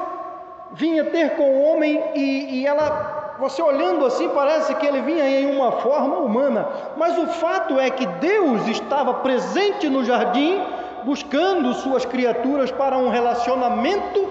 vinha 0.74 1.04
ter 1.04 1.36
com 1.36 1.50
o 1.50 1.62
homem 1.62 2.02
e, 2.14 2.60
e 2.60 2.66
ela 2.66 3.22
você 3.38 3.60
olhando 3.60 4.06
assim, 4.06 4.28
parece 4.28 4.74
que 4.76 4.86
ele 4.86 5.00
vinha 5.00 5.28
em 5.28 5.46
uma 5.46 5.72
forma 5.80 6.18
humana, 6.18 6.68
mas 6.96 7.18
o 7.18 7.26
fato 7.26 7.80
é 7.80 7.90
que 7.90 8.06
Deus 8.06 8.66
estava 8.68 9.14
presente 9.14 9.88
no 9.88 10.04
jardim, 10.04 10.62
buscando 11.04 11.74
suas 11.74 12.04
criaturas 12.04 12.70
para 12.70 12.96
um 12.96 13.08
relacionamento 13.08 14.28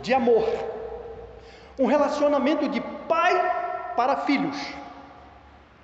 de 0.00 0.14
amor, 0.14 0.46
um 1.78 1.86
relacionamento 1.86 2.68
de 2.68 2.80
pai 3.08 3.92
para 3.96 4.18
filhos, 4.18 4.56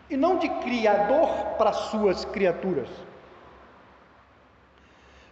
e 0.09 0.17
não 0.17 0.37
de 0.37 0.49
criador 0.49 1.29
para 1.59 1.73
suas 1.73 2.25
criaturas. 2.25 2.89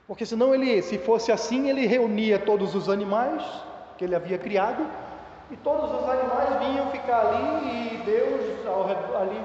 Porque 0.09 0.27
senão 0.27 0.53
ele, 0.53 0.83
se 0.83 0.99
fosse 0.99 1.31
assim, 1.31 1.69
ele 1.69 1.87
reunia 1.87 2.41
todos 2.41 2.75
os 2.75 2.89
animais 2.89 3.70
que 4.01 4.05
ele 4.07 4.17
havia 4.17 4.39
criado 4.39 4.83
e 5.51 5.57
todos 5.59 5.91
os 5.93 6.09
animais 6.09 6.59
vinham 6.59 6.91
ficar 6.91 7.21
ali 7.21 7.93
e 7.93 8.03
Deus 8.03 8.41
redor, 8.87 9.21
ali 9.21 9.39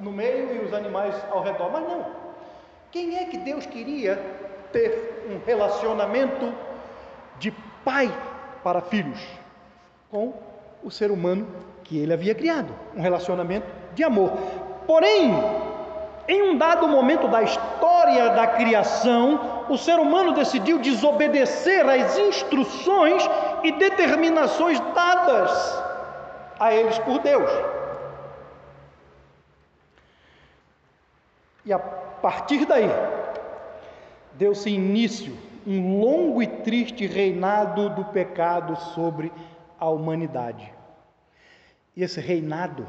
no 0.00 0.10
meio 0.10 0.54
e 0.56 0.64
os 0.64 0.72
animais 0.72 1.14
ao 1.30 1.42
redor. 1.42 1.70
Mas 1.70 1.86
não. 1.86 2.06
Quem 2.90 3.18
é 3.18 3.26
que 3.26 3.36
Deus 3.36 3.66
queria 3.66 4.16
ter 4.72 5.26
um 5.30 5.44
relacionamento 5.44 6.50
de 7.38 7.50
pai 7.84 8.10
para 8.64 8.80
filhos? 8.80 9.20
Com 10.10 10.32
o 10.82 10.90
ser 10.90 11.10
humano 11.10 11.46
que 11.84 11.98
ele 11.98 12.14
havia 12.14 12.34
criado, 12.34 12.72
um 12.96 13.02
relacionamento 13.02 13.66
de 13.94 14.02
amor. 14.02 14.30
Porém, 14.86 15.30
em 16.26 16.42
um 16.42 16.56
dado 16.56 16.88
momento 16.88 17.28
da 17.28 17.42
história 17.42 18.30
da 18.30 18.46
criação, 18.46 19.66
o 19.68 19.76
ser 19.76 19.98
humano 19.98 20.32
decidiu 20.32 20.78
desobedecer 20.78 21.86
às 21.88 22.16
instruções 22.16 23.28
e 23.62 23.72
determinações 23.72 24.78
dadas 24.94 25.50
a 26.58 26.74
eles 26.74 26.98
por 26.98 27.18
Deus. 27.20 27.50
E 31.64 31.72
a 31.72 31.78
partir 31.78 32.64
daí, 32.66 32.88
deu-se 34.34 34.70
início 34.70 35.36
um 35.66 36.00
longo 36.00 36.42
e 36.42 36.46
triste 36.46 37.06
reinado 37.06 37.90
do 37.90 38.04
pecado 38.06 38.76
sobre 38.94 39.32
a 39.78 39.88
humanidade. 39.88 40.72
E 41.96 42.02
esse 42.02 42.20
reinado 42.20 42.86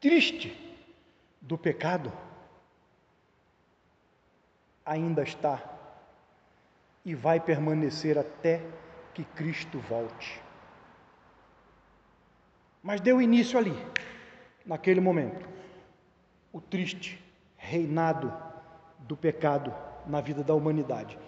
triste 0.00 0.56
do 1.40 1.58
pecado 1.58 2.12
ainda 4.84 5.22
está 5.22 5.60
e 7.04 7.14
vai 7.14 7.40
permanecer 7.40 8.18
até 8.18 8.62
que 9.18 9.24
Cristo 9.24 9.80
volte. 9.80 10.40
Mas 12.80 13.00
deu 13.00 13.20
início 13.20 13.58
ali, 13.58 13.76
naquele 14.64 15.00
momento, 15.00 15.48
o 16.52 16.60
triste 16.60 17.20
reinado 17.56 18.32
do 19.00 19.16
pecado 19.16 19.74
na 20.06 20.20
vida 20.20 20.44
da 20.44 20.54
humanidade. 20.54 21.18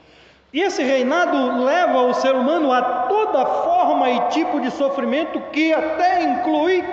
E 0.52 0.61
esse 0.61 0.85
reinado 0.85 1.64
leva 1.64 2.02
o 2.02 2.14
ser 2.14 2.32
humano 2.32 2.73
a 2.73 3.09
toda 3.09 3.44
forma 3.44 4.09
e 4.09 4.28
tipo 4.28 4.61
de 4.61 4.70
sofrimento 4.70 5.40
que 5.50 5.73
até 5.73 6.23
inclui 6.23 6.85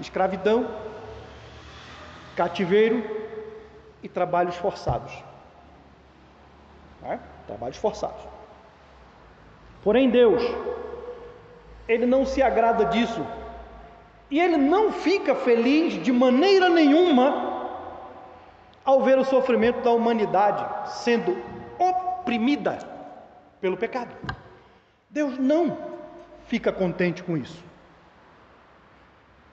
escravidão, 0.00 0.66
cativeiro 2.34 3.04
e 4.02 4.08
trabalhos 4.08 4.56
forçados. 4.56 5.12
É? 7.04 7.18
Trabalhos 7.46 7.76
forçados. 7.76 8.35
Porém, 9.86 10.10
Deus, 10.10 10.42
Ele 11.86 12.06
não 12.06 12.26
se 12.26 12.42
agrada 12.42 12.86
disso. 12.86 13.24
E 14.28 14.40
Ele 14.40 14.56
não 14.56 14.90
fica 14.90 15.32
feliz 15.36 16.02
de 16.02 16.10
maneira 16.10 16.68
nenhuma 16.68 17.70
ao 18.84 19.04
ver 19.04 19.16
o 19.16 19.24
sofrimento 19.24 19.82
da 19.82 19.92
humanidade 19.92 20.90
sendo 20.90 21.40
oprimida 21.78 22.80
pelo 23.60 23.76
pecado. 23.76 24.12
Deus 25.08 25.38
não 25.38 25.78
fica 26.46 26.72
contente 26.72 27.22
com 27.22 27.36
isso. 27.36 27.62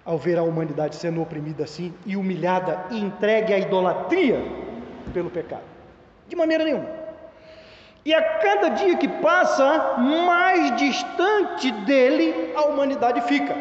Ao 0.04 0.18
ver 0.18 0.40
a 0.40 0.44
humanidade 0.44 0.96
sendo 0.96 1.22
oprimida 1.22 1.64
assim 1.64 1.94
e 2.08 2.18
humilhada 2.18 2.88
e 2.90 3.00
entregue 3.00 3.54
à 3.54 3.60
idolatria 3.60 4.42
pelo 5.14 5.30
pecado. 5.30 5.62
De 6.28 6.36
maneira 6.36 6.64
nenhuma. 6.64 7.03
E 8.06 8.14
a 8.14 8.22
cada 8.40 8.70
dia 8.70 8.98
que 8.98 9.08
passa, 9.08 9.98
mais 9.98 10.76
distante 10.76 11.72
dele 11.72 12.54
a 12.56 12.64
humanidade 12.64 13.22
fica. 13.22 13.56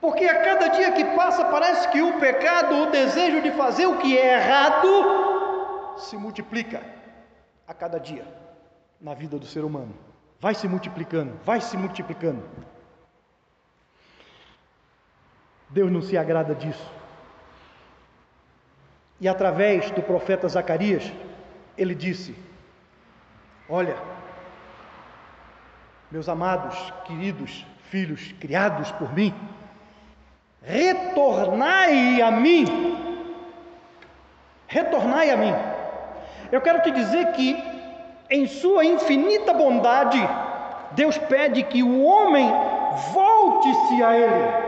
Porque 0.00 0.26
a 0.26 0.42
cada 0.44 0.68
dia 0.68 0.92
que 0.92 1.04
passa, 1.16 1.44
parece 1.46 1.88
que 1.88 2.02
o 2.02 2.20
pecado, 2.20 2.82
o 2.82 2.90
desejo 2.90 3.40
de 3.40 3.50
fazer 3.52 3.86
o 3.86 3.96
que 3.98 4.16
é 4.18 4.34
errado, 4.34 5.96
se 5.96 6.16
multiplica 6.16 6.82
a 7.66 7.72
cada 7.72 7.98
dia 7.98 8.26
na 9.00 9.14
vida 9.14 9.38
do 9.38 9.46
ser 9.46 9.64
humano. 9.64 9.94
Vai 10.38 10.54
se 10.54 10.68
multiplicando, 10.68 11.32
vai 11.44 11.60
se 11.62 11.76
multiplicando. 11.76 12.42
Deus 15.70 15.90
não 15.90 16.02
se 16.02 16.16
agrada 16.16 16.54
disso. 16.54 16.92
E 19.18 19.26
através 19.26 19.90
do 19.90 20.02
profeta 20.02 20.46
Zacarias, 20.46 21.10
ele 21.76 21.94
disse: 21.94 22.36
Olha, 23.68 23.96
meus 26.08 26.28
amados, 26.28 26.76
queridos 27.04 27.66
filhos 27.90 28.32
criados 28.38 28.92
por 28.92 29.12
mim, 29.12 29.34
retornai 30.62 32.22
a 32.22 32.30
mim. 32.30 32.64
Retornai 34.68 35.30
a 35.30 35.36
mim. 35.36 35.52
Eu 36.52 36.60
quero 36.60 36.80
te 36.82 36.92
dizer 36.92 37.32
que, 37.32 37.56
em 38.30 38.46
Sua 38.46 38.84
infinita 38.84 39.52
bondade, 39.52 40.18
Deus 40.92 41.18
pede 41.18 41.64
que 41.64 41.82
o 41.82 42.04
homem 42.04 42.48
volte-se 43.12 44.00
a 44.00 44.16
Ele. 44.16 44.66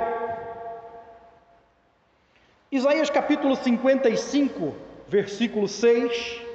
Isaías 2.73 3.11
capítulo 3.11 3.55
55, 3.55 4.75
versículo 5.09 5.69
6 5.69 6.48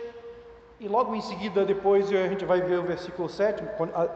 e 0.84 0.88
logo 0.90 1.16
em 1.16 1.22
seguida, 1.22 1.64
depois 1.64 2.10
a 2.10 2.28
gente 2.28 2.44
vai 2.44 2.60
ver 2.60 2.78
o 2.78 2.84
versículo 2.84 3.30
7, 3.30 3.64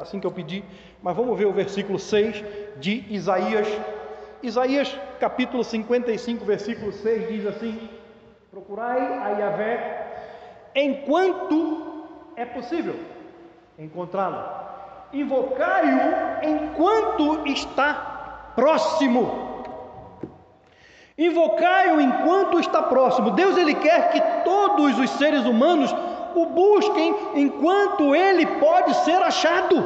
assim 0.01 0.19
que 0.19 0.27
eu 0.27 0.32
pedi, 0.32 0.62
mas 1.01 1.15
vamos 1.15 1.39
ver 1.39 1.45
o 1.45 1.53
versículo 1.53 1.97
6 1.97 2.43
de 2.75 3.06
Isaías. 3.10 3.65
Isaías 4.43 4.93
capítulo 5.17 5.63
55, 5.63 6.43
versículo 6.43 6.91
6 6.91 7.27
diz 7.30 7.45
assim: 7.45 7.89
Procurai 8.51 8.99
a 8.99 9.30
Yahvé 9.30 10.08
enquanto 10.75 12.03
é 12.36 12.43
possível 12.43 12.95
encontrá-lo, 13.80 14.43
invocai-o 15.13 16.43
enquanto 16.43 17.47
está 17.47 18.51
próximo. 18.56 19.63
Invocai-o 21.17 22.01
enquanto 22.01 22.60
está 22.60 22.84
próximo. 22.84 23.32
Deus 23.32 23.58
ele 23.58 23.73
quer 23.73 24.12
que 24.12 24.21
todos 24.43 24.99
os 24.99 25.10
seres 25.12 25.45
humanos 25.45 25.95
o 26.41 26.45
busquem 26.45 27.15
enquanto 27.36 28.15
ele 28.15 28.45
pode 28.60 28.93
ser 29.06 29.21
achado. 29.21 29.78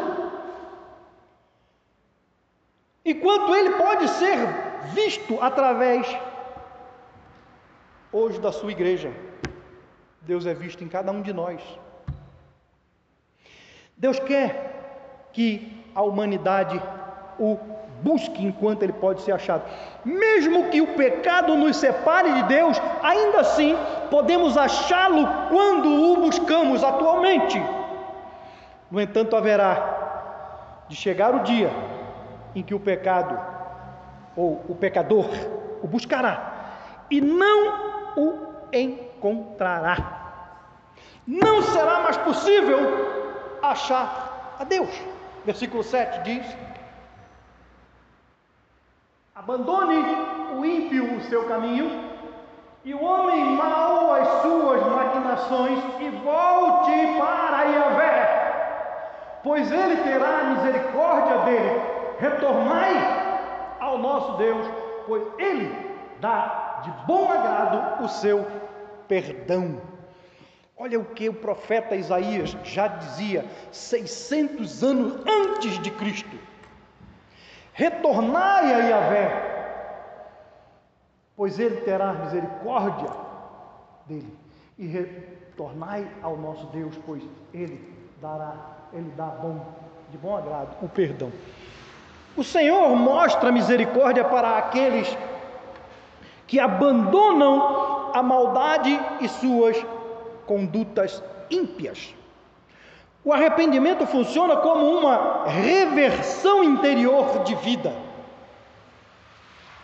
Enquanto 3.06 3.56
ele 3.56 3.72
pode 3.76 4.08
ser 4.10 4.38
visto 4.94 5.38
através 5.42 6.06
hoje 8.12 8.40
da 8.40 8.52
sua 8.52 8.72
igreja. 8.72 9.12
Deus 10.22 10.46
é 10.46 10.54
visto 10.54 10.84
em 10.84 10.88
cada 10.88 11.12
um 11.12 11.22
de 11.22 11.34
nós. 11.34 11.62
Deus 13.96 14.20
quer 14.20 15.30
que 15.32 15.86
a 15.96 16.02
humanidade 16.02 16.82
o 17.40 17.58
busque 18.04 18.46
enquanto 18.46 18.84
ele 18.84 18.94
pode 18.94 19.22
ser 19.22 19.32
achado. 19.32 19.64
Mesmo 20.04 20.70
que 20.70 20.82
o 20.82 20.96
pecado 20.96 21.56
nos 21.56 21.78
separe 21.78 22.34
de 22.34 22.44
Deus, 22.44 22.82
ainda 23.02 23.42
assim 23.42 23.76
podemos 24.10 24.58
achá-lo 24.58 25.28
quando 25.50 25.90
o 25.90 26.18
buscamos 26.18 26.84
atualmente. 26.84 27.62
No 28.90 29.00
entanto, 29.00 29.36
haverá 29.36 30.84
de 30.88 30.96
chegar 30.96 31.34
o 31.34 31.44
dia 31.44 31.72
em 32.54 32.62
que 32.62 32.74
o 32.74 32.80
pecado 32.80 33.40
ou 34.36 34.64
o 34.68 34.76
pecador 34.76 35.26
o 35.82 35.88
buscará 35.88 36.52
e 37.10 37.22
não 37.22 38.14
o 38.18 38.52
encontrará. 38.74 40.20
Não 41.28 41.62
será 41.62 42.00
mais 42.02 42.18
possível 42.18 42.80
achar 43.62 44.56
a 44.60 44.64
Deus. 44.64 44.90
Versículo 45.46 45.84
7 45.84 46.24
diz: 46.24 46.46
Abandone 49.42 50.06
o 50.56 50.64
ímpio 50.64 51.16
o 51.16 51.22
seu 51.22 51.46
caminho 51.46 51.90
e 52.86 52.94
o 52.94 53.04
homem 53.04 53.44
mau 53.56 54.14
as 54.14 54.44
suas 54.44 54.86
maquinações 54.86 55.80
e 56.00 56.10
volte 56.24 56.92
para 57.18 57.64
Yahvé, 57.64 59.40
pois 59.44 59.72
ele 59.72 59.96
terá 60.04 60.44
misericórdia 60.44 61.40
dele. 61.40 61.82
Retornai 62.20 63.78
ao 63.80 63.98
nosso 63.98 64.38
Deus, 64.38 64.68
pois 65.08 65.24
ele 65.40 65.76
dá 66.20 66.82
de 66.84 66.92
bom 67.08 67.32
agrado 67.32 68.04
o 68.04 68.08
seu 68.08 68.46
perdão. 69.08 69.82
Olha 70.78 71.00
o 71.00 71.06
que 71.06 71.28
o 71.28 71.34
profeta 71.34 71.96
Isaías 71.96 72.56
já 72.64 72.86
dizia 72.86 73.44
600 73.72 74.84
anos 74.84 75.14
antes 75.26 75.80
de 75.80 75.90
Cristo. 75.90 76.51
Retornai 77.74 78.74
a 78.74 78.78
Yahvé, 78.80 79.52
pois 81.36 81.58
ele 81.58 81.82
terá 81.82 82.14
misericórdia 82.14 83.10
dele, 84.06 84.38
e 84.78 84.88
retornai 84.88 86.08
ao 86.22 86.38
nosso 86.38 86.68
Deus, 86.68 86.98
pois 87.06 87.24
ele 87.54 87.80
dará, 88.22 88.54
ele 88.94 89.12
dá 89.16 89.26
bom, 89.26 89.66
de 90.10 90.18
bom 90.18 90.36
agrado 90.38 90.76
o 90.82 90.90
perdão. 90.90 91.32
O 92.36 92.44
Senhor 92.44 92.96
mostra 92.96 93.52
misericórdia 93.52 94.24
para 94.24 94.58
aqueles 94.58 95.18
que 96.48 96.60
abandonam 96.60 98.12
a 98.14 98.22
maldade 98.22 99.00
e 99.22 99.28
suas 99.28 99.78
condutas 100.46 101.24
ímpias. 101.50 102.14
O 103.24 103.32
arrependimento 103.32 104.06
funciona 104.08 104.58
como 104.58 104.98
uma 104.98 105.46
reversão 105.48 106.64
interior 106.64 107.44
de 107.44 107.54
vida. 107.56 107.94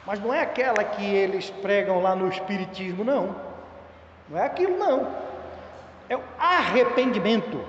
Mas 0.06 0.20
não 0.20 0.34
é 0.34 0.42
aquela 0.42 0.84
que 0.84 1.06
eles 1.06 1.50
pregam 1.50 2.02
lá 2.02 2.16
no 2.16 2.30
Espiritismo, 2.30 3.04
não. 3.04 3.36
Não 4.28 4.40
é 4.40 4.46
aquilo, 4.46 4.78
não. 4.78 5.08
É 6.10 6.16
o 6.16 6.24
arrependimento. 6.40 7.64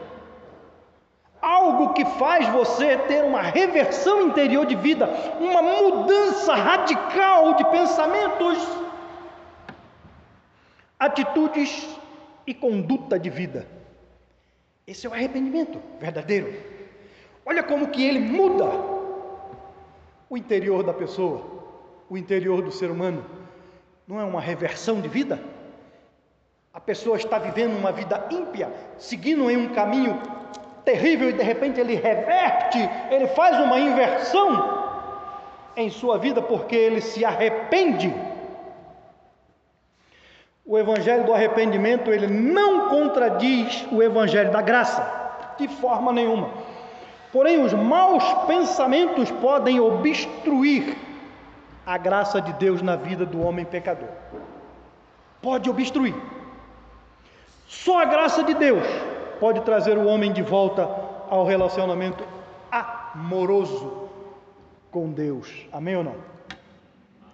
Algo 1.43 1.93
que 1.93 2.05
faz 2.05 2.49
você 2.49 2.97
ter 2.97 3.23
uma 3.23 3.43
reversão 3.43 4.23
interior 4.23 4.65
de 4.65 4.75
vida, 4.75 5.09
uma 5.39 5.61
mudança 5.61 6.55
radical 6.55 7.55
de 7.55 7.65
pensamentos, 7.67 8.59
atitudes 10.99 11.89
e 12.47 12.55
conduta 12.55 13.19
de 13.19 13.31
vida. 13.31 13.78
Esse 14.89 15.07
é 15.07 15.11
o 15.11 15.13
arrependimento 15.13 15.79
verdadeiro. 16.01 16.51
Olha 17.45 17.63
como 17.63 17.89
que 17.89 18.03
ele 18.03 18.21
muda 18.21 18.65
o 20.31 20.35
interior 20.35 20.83
da 20.83 20.95
pessoa, 20.95 21.43
o 22.09 22.17
interior 22.17 22.63
do 22.63 22.73
ser 22.73 22.91
humano. 22.91 23.23
Não 24.07 24.19
é 24.19 24.25
uma 24.25 24.41
reversão 24.41 24.99
de 24.99 25.07
vida? 25.07 25.39
A 26.73 26.81
pessoa 26.81 27.19
está 27.19 27.39
vivendo 27.39 27.77
uma 27.77 27.93
vida 27.93 28.29
ímpia, 28.31 28.73
seguindo 28.97 29.51
em 29.51 29.59
um 29.59 29.75
caminho 29.75 30.23
terrível 30.87 31.29
e 31.29 31.35
de 31.35 31.43
repente 31.43 31.79
ele 31.79 31.95
reverte, 31.95 32.79
ele 33.11 33.27
faz 33.27 33.61
uma 33.61 33.79
inversão 33.79 34.89
em 35.77 35.91
sua 35.91 36.17
vida 36.17 36.41
porque 36.41 36.75
ele 36.75 37.03
se 37.03 37.27
arrepende 37.27 38.11
o 40.69 40.77
evangelho 40.77 41.25
do 41.25 41.33
arrependimento, 41.33 42.11
ele 42.11 42.27
não 42.27 42.91
contradiz 42.91 43.87
o 43.91 44.03
evangelho 44.03 44.53
da 44.53 44.61
graça, 44.61 45.03
de 45.57 45.67
forma 45.67 46.13
nenhuma. 46.13 46.51
Porém, 47.33 47.65
os 47.65 47.73
maus 47.73 48.23
pensamentos 48.47 49.31
podem 49.31 49.81
obstruir 49.81 50.95
a 51.87 51.97
graça 51.97 52.39
de 52.39 52.53
Deus 52.53 52.83
na 52.83 52.97
vida 52.97 53.25
do 53.25 53.41
homem 53.41 53.65
pecador. 53.65 54.11
Pode 55.41 55.71
obstruir. 55.71 56.15
Só 57.67 58.03
a 58.03 58.05
graça 58.05 58.45
de 58.45 58.53
Deus 58.53 58.85
pode 59.41 59.63
trazer 59.63 59.97
o 59.97 60.07
homem 60.07 60.35
de 60.35 60.43
volta 60.43 60.87
ao 61.31 61.47
relacionamento 61.47 62.23
amoroso 62.71 64.11
com 64.91 65.11
Deus. 65.11 65.67
Amém 65.73 65.97
ou 65.97 66.05
não? 66.05 66.17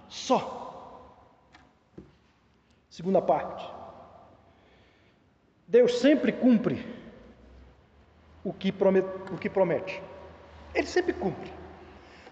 Só. 0.08 0.63
Segunda 2.94 3.20
parte. 3.20 3.68
Deus 5.66 5.98
sempre 5.98 6.30
cumpre 6.30 6.86
o 8.44 8.52
que, 8.52 8.70
promete, 8.70 9.08
o 9.32 9.36
que 9.36 9.50
promete. 9.50 10.00
Ele 10.72 10.86
sempre 10.86 11.12
cumpre. 11.12 11.52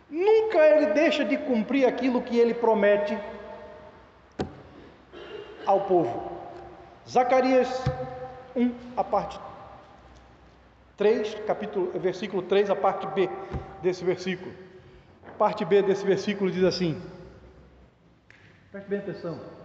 Nunca 0.09 0.59
ele 0.59 0.93
deixa 0.93 1.25
de 1.25 1.37
cumprir 1.37 1.85
aquilo 1.85 2.23
que 2.23 2.39
ele 2.39 2.55
promete 2.55 3.19
ao 5.67 5.81
povo. 5.81 6.31
Zacarias 7.11 7.69
1, 8.55 8.73
a 8.97 9.03
parte 9.03 9.41
3, 10.97 11.41
capítulo, 11.45 11.91
versículo 11.99 12.41
3, 12.41 12.71
a 12.71 12.77
parte 12.77 13.05
B 13.09 13.29
desse 13.83 14.05
versículo. 14.05 14.55
Parte 15.37 15.65
B 15.65 15.83
desse 15.83 16.07
versículo 16.07 16.53
diz 16.53 16.63
assim: 16.63 17.03
Preste 18.71 18.89
bem 18.89 19.01
atenção. 19.01 19.62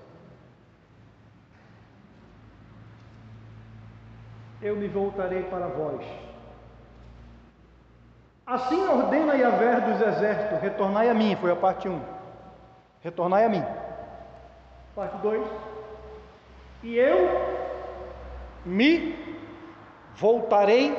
Eu 4.62 4.76
me 4.76 4.88
voltarei 4.88 5.43
para 5.43 5.67
vós. 5.67 6.06
Assim 8.46 8.88
ordena 8.88 9.36
Yahvé 9.36 9.82
dos 9.82 10.02
exércitos, 10.02 10.60
retornai 10.62 11.10
a 11.10 11.13
mim, 11.13 11.36
foi 11.36 11.52
a 11.52 11.56
parte 11.56 11.89
1. 11.89 12.00
Retornai 13.02 13.46
a 13.46 13.50
mim. 13.50 13.63
Parte 14.96 15.17
2. 15.17 15.48
E 16.84 16.98
eu 16.98 17.17
me 18.65 19.38
voltarei 20.15 20.96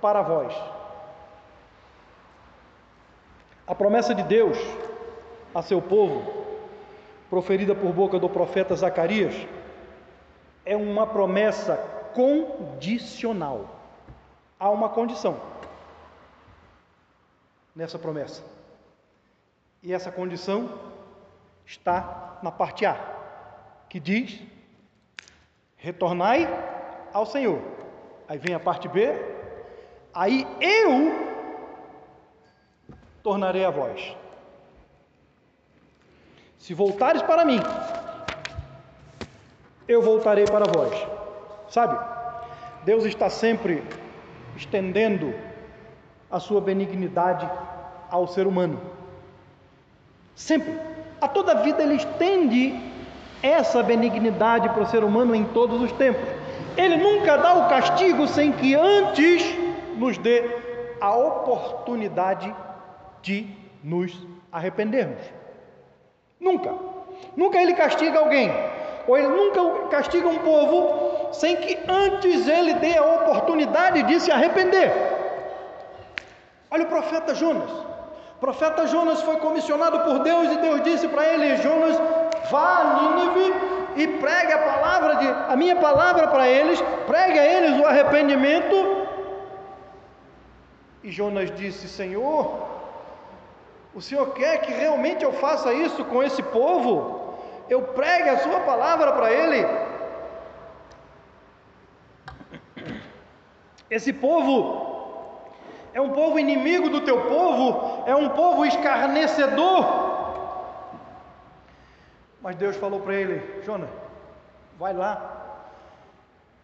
para 0.00 0.22
vós. 0.22 0.54
A 3.66 3.74
promessa 3.74 4.14
de 4.14 4.24
Deus 4.24 4.58
a 5.54 5.62
seu 5.62 5.80
povo, 5.80 6.44
proferida 7.30 7.74
por 7.74 7.92
boca 7.92 8.18
do 8.18 8.28
profeta 8.28 8.74
Zacarias, 8.74 9.34
é 10.66 10.76
uma 10.76 11.06
promessa 11.06 11.99
condicional. 12.14 13.80
Há 14.58 14.70
uma 14.70 14.88
condição 14.88 15.40
nessa 17.74 17.98
promessa. 17.98 18.42
E 19.82 19.92
essa 19.92 20.12
condição 20.12 20.78
está 21.64 22.38
na 22.42 22.50
parte 22.50 22.84
A, 22.84 22.96
que 23.88 23.98
diz: 23.98 24.40
retornai 25.76 26.46
ao 27.12 27.24
Senhor. 27.24 27.60
Aí 28.28 28.38
vem 28.38 28.54
a 28.54 28.60
parte 28.60 28.86
B, 28.86 29.12
aí 30.14 30.46
eu 30.60 31.30
tornarei 33.22 33.64
a 33.64 33.70
vós. 33.70 34.16
Se 36.58 36.74
voltares 36.74 37.22
para 37.22 37.44
mim, 37.44 37.60
eu 39.88 40.02
voltarei 40.02 40.44
para 40.44 40.66
vós. 40.66 41.19
Sabe? 41.70 41.96
Deus 42.84 43.04
está 43.04 43.30
sempre 43.30 43.82
estendendo 44.56 45.32
a 46.30 46.38
sua 46.40 46.60
benignidade 46.60 47.48
ao 48.10 48.26
ser 48.26 48.46
humano. 48.46 48.80
Sempre. 50.34 50.78
A 51.20 51.28
toda 51.28 51.62
vida 51.62 51.82
ele 51.82 51.94
estende 51.94 52.74
essa 53.42 53.82
benignidade 53.82 54.68
para 54.70 54.82
o 54.82 54.86
ser 54.86 55.04
humano 55.04 55.34
em 55.34 55.44
todos 55.44 55.80
os 55.80 55.92
tempos. 55.92 56.28
Ele 56.76 56.96
nunca 56.96 57.36
dá 57.36 57.54
o 57.54 57.68
castigo 57.68 58.26
sem 58.26 58.52
que 58.52 58.74
antes 58.74 59.44
nos 59.96 60.18
dê 60.18 60.44
a 61.00 61.14
oportunidade 61.14 62.54
de 63.22 63.46
nos 63.82 64.26
arrependermos. 64.50 65.22
Nunca. 66.38 66.74
Nunca 67.36 67.60
ele 67.60 67.74
castiga 67.74 68.18
alguém, 68.18 68.50
ou 69.06 69.16
ele 69.16 69.28
nunca 69.28 69.88
castiga 69.88 70.26
um 70.26 70.38
povo 70.38 71.09
sem 71.32 71.56
que 71.56 71.78
antes 71.88 72.48
ele 72.48 72.74
dê 72.74 72.96
a 72.96 73.04
oportunidade 73.04 74.02
de 74.04 74.20
se 74.20 74.30
arrepender. 74.30 74.92
Olha 76.70 76.84
o 76.84 76.88
profeta 76.88 77.34
Jonas. 77.34 77.70
O 78.36 78.40
profeta 78.40 78.86
Jonas 78.86 79.20
foi 79.22 79.36
comissionado 79.36 80.00
por 80.00 80.20
Deus 80.20 80.50
e 80.52 80.56
Deus 80.56 80.82
disse 80.82 81.06
para 81.08 81.26
ele: 81.26 81.56
Jonas, 81.58 81.96
vá 82.50 82.78
a 82.78 82.84
Nínive 83.00 83.54
e 83.96 84.06
pregue 84.18 84.52
a 84.52 84.58
palavra 84.58 85.16
de 85.16 85.28
a 85.28 85.56
minha 85.56 85.76
palavra 85.76 86.28
para 86.28 86.48
eles, 86.48 86.80
pregue 87.06 87.38
a 87.38 87.44
eles 87.44 87.80
o 87.80 87.86
arrependimento. 87.86 89.06
E 91.02 91.10
Jonas 91.10 91.50
disse: 91.54 91.88
Senhor, 91.88 92.68
o 93.94 94.00
Senhor 94.00 94.32
quer 94.32 94.58
que 94.58 94.72
realmente 94.72 95.24
eu 95.24 95.32
faça 95.32 95.72
isso 95.72 96.04
com 96.04 96.22
esse 96.22 96.42
povo? 96.42 97.34
Eu 97.68 97.82
pregue 97.82 98.28
a 98.30 98.38
sua 98.38 98.60
palavra 98.60 99.12
para 99.12 99.32
ele? 99.32 99.89
Esse 103.90 104.12
povo 104.12 104.88
é 105.92 106.00
um 106.00 106.10
povo 106.10 106.38
inimigo 106.38 106.88
do 106.88 107.00
teu 107.00 107.22
povo, 107.22 108.04
é 108.06 108.14
um 108.14 108.28
povo 108.28 108.64
escarnecedor. 108.64 109.84
Mas 112.40 112.56
Deus 112.56 112.76
falou 112.76 113.00
para 113.00 113.14
ele: 113.14 113.62
Jonas, 113.64 113.90
vai 114.78 114.92
lá. 114.92 115.38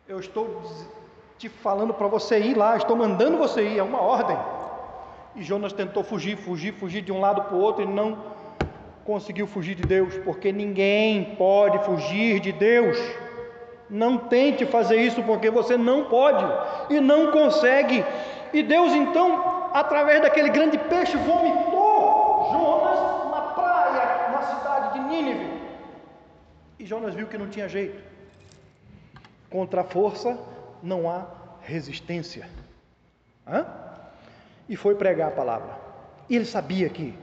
Eu 0.07 0.21
estou 0.21 0.63
te 1.37 1.49
falando 1.49 1.93
para 1.93 2.07
você 2.07 2.39
ir 2.39 2.57
lá, 2.57 2.77
estou 2.77 2.97
mandando 2.97 3.37
você 3.37 3.63
ir, 3.63 3.79
é 3.79 3.83
uma 3.83 4.01
ordem. 4.01 4.39
E 5.35 5.43
Jonas 5.43 5.73
tentou 5.73 6.05
fugir, 6.05 6.37
fugir, 6.37 6.73
fugir 6.73 7.03
de 7.03 7.13
um 7.13 7.21
lado 7.21 7.43
para 7.43 7.57
o 7.57 7.61
outro 7.61 7.83
e 7.83 7.87
não 7.87 8.37
conseguiu 9.05 9.47
fugir 9.47 9.75
de 9.75 9.83
Deus, 9.83 10.17
porque 10.19 10.51
ninguém 10.51 11.35
pode 11.37 11.79
fugir 11.85 12.41
de 12.41 12.53
Deus. 12.53 12.97
Não 13.89 14.19
tente 14.19 14.67
fazer 14.67 14.97
isso 14.97 15.23
porque 15.23 15.51
você 15.51 15.77
não 15.77 16.07
pode 16.07 16.45
e 16.91 17.01
não 17.01 17.31
consegue. 17.31 18.05
E 18.53 18.63
Deus 18.63 18.93
então, 18.93 19.71
através 19.73 20.21
daquele 20.23 20.49
grande 20.49 20.79
peixe, 20.79 21.17
vomitou 21.17 22.49
Jonas 22.53 23.31
na 23.31 23.41
praia, 23.55 24.31
na 24.33 24.43
cidade 24.43 24.95
de 24.95 25.01
Nínive. 25.07 25.63
E 26.79 26.85
Jonas 26.85 27.15
viu 27.15 27.27
que 27.27 27.39
não 27.39 27.49
tinha 27.49 27.69
jeito. 27.69 28.03
Contra 29.49 29.83
a 29.83 29.85
força 29.85 30.39
não 30.83 31.09
há 31.09 31.27
resistência. 31.63 32.49
Hã? 33.47 33.67
E 34.69 34.77
foi 34.77 34.95
pregar 34.97 35.29
a 35.29 35.33
palavra. 35.33 35.79
E 36.29 36.35
ele 36.35 36.45
sabia 36.45 36.89
que 36.89 37.17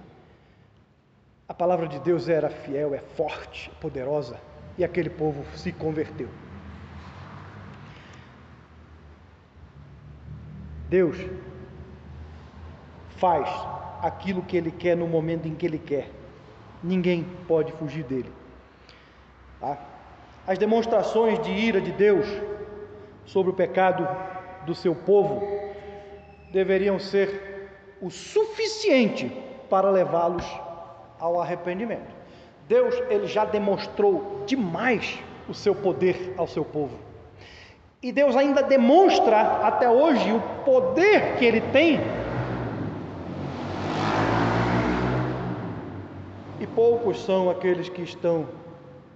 a 1.48 1.54
palavra 1.54 1.88
de 1.88 2.00
Deus 2.00 2.30
era 2.30 2.50
fiel, 2.50 2.96
é 2.96 3.00
forte, 3.00 3.70
poderosa, 3.82 4.40
e 4.78 4.84
aquele 4.84 5.10
povo 5.10 5.46
se 5.58 5.72
converteu. 5.74 6.30
Deus 10.94 11.18
faz 13.18 13.50
aquilo 14.00 14.44
que 14.44 14.56
Ele 14.56 14.70
quer 14.70 14.96
no 14.96 15.08
momento 15.08 15.48
em 15.48 15.56
que 15.56 15.66
Ele 15.66 15.80
quer. 15.80 16.08
Ninguém 16.84 17.26
pode 17.48 17.72
fugir 17.72 18.04
dele. 18.04 18.32
Tá? 19.60 19.76
As 20.46 20.60
demonstrações 20.60 21.42
de 21.42 21.50
ira 21.50 21.82
de 21.82 21.92
Deus 21.92 22.28
sobre 23.26 23.52
o 23.52 23.56
pecado 23.56 24.08
do 24.68 24.76
seu 24.76 24.94
povo 24.94 25.42
deveriam 26.52 27.00
ser 27.00 27.72
o 28.00 28.12
suficiente 28.12 29.32
para 29.72 29.90
levá-los 29.90 30.46
ao 31.20 31.42
arrependimento. 31.42 32.14
Deus 32.68 32.94
ele 33.10 33.26
já 33.26 33.46
demonstrou 33.46 34.44
demais 34.46 35.18
o 35.50 35.56
seu 35.56 35.74
poder 35.74 36.36
ao 36.38 36.46
seu 36.46 36.64
povo. 36.64 37.13
E 38.04 38.12
Deus 38.12 38.36
ainda 38.36 38.62
demonstra 38.62 39.66
até 39.66 39.90
hoje 39.90 40.30
o 40.34 40.42
poder 40.66 41.38
que 41.38 41.46
ele 41.46 41.62
tem. 41.72 42.02
E 46.60 46.68
poucos 46.68 47.24
são 47.24 47.50
aqueles 47.50 47.88
que 47.88 48.02
estão 48.02 48.50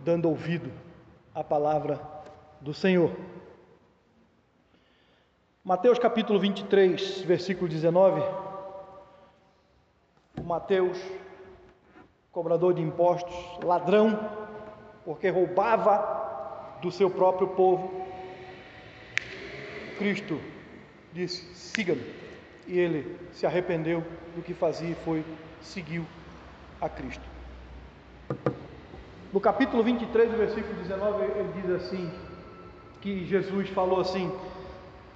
dando 0.06 0.30
ouvido 0.30 0.72
à 1.36 1.44
palavra 1.44 2.00
do 2.62 2.74
Senhor. 2.74 3.12
Mateus 5.66 6.00
capítulo 6.00 6.40
23, 6.40 7.24
versículo 7.24 7.68
19. 7.68 8.24
Mateus, 10.46 10.98
cobrador 12.32 12.74
de 12.74 12.82
impostos, 12.82 13.36
ladrão, 13.62 14.18
porque 15.04 15.28
roubava 15.28 16.78
do 16.82 16.90
seu 16.90 17.10
próprio 17.10 17.50
povo. 17.50 18.07
Cristo 19.98 20.40
disse: 21.14 21.44
siga-me. 21.54 22.04
E 22.68 22.78
ele 22.78 23.18
se 23.32 23.46
arrependeu 23.46 24.04
do 24.36 24.42
que 24.42 24.54
fazia 24.54 24.90
e 24.90 24.96
foi, 24.96 25.24
seguiu 25.62 26.06
a 26.82 26.90
Cristo. 26.90 27.24
No 29.32 29.40
capítulo 29.40 29.84
23, 29.84 30.32
versículo 30.34 30.74
19, 30.82 31.24
ele 31.24 31.62
diz 31.62 31.70
assim: 31.72 32.12
que 33.02 33.26
Jesus 33.26 33.70
falou 33.70 34.02
assim: 34.02 34.32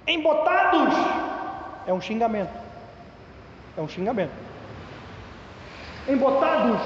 embotados, 0.06 0.94
é 1.86 1.92
um 1.92 2.00
xingamento, 2.00 2.52
é 3.76 3.80
um 3.80 3.88
xingamento. 3.88 4.32
Embotados, 6.08 6.80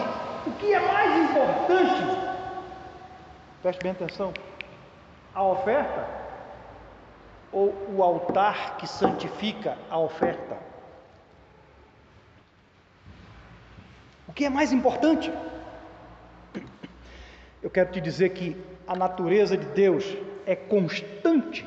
o 0.46 0.52
que 0.52 0.74
é 0.74 0.80
mais 0.80 1.30
importante? 1.30 2.26
Preste 3.62 3.82
bem 3.82 3.92
atenção. 3.92 4.32
A 5.35 5.42
oferta 5.42 6.15
ou 7.52 7.74
o 7.94 8.02
altar 8.02 8.76
que 8.76 8.87
santifica 8.87 9.76
a 9.90 9.98
oferta? 9.98 10.59
O 14.28 14.32
que 14.32 14.44
é 14.44 14.50
mais 14.50 14.72
importante? 14.72 15.32
Eu 17.62 17.70
quero 17.70 17.90
te 17.90 18.00
dizer 18.00 18.30
que 18.30 18.56
a 18.87 18.94
natureza 18.94 19.56
de 19.56 19.66
Deus 19.66 20.04
é 20.46 20.54
constante, 20.54 21.66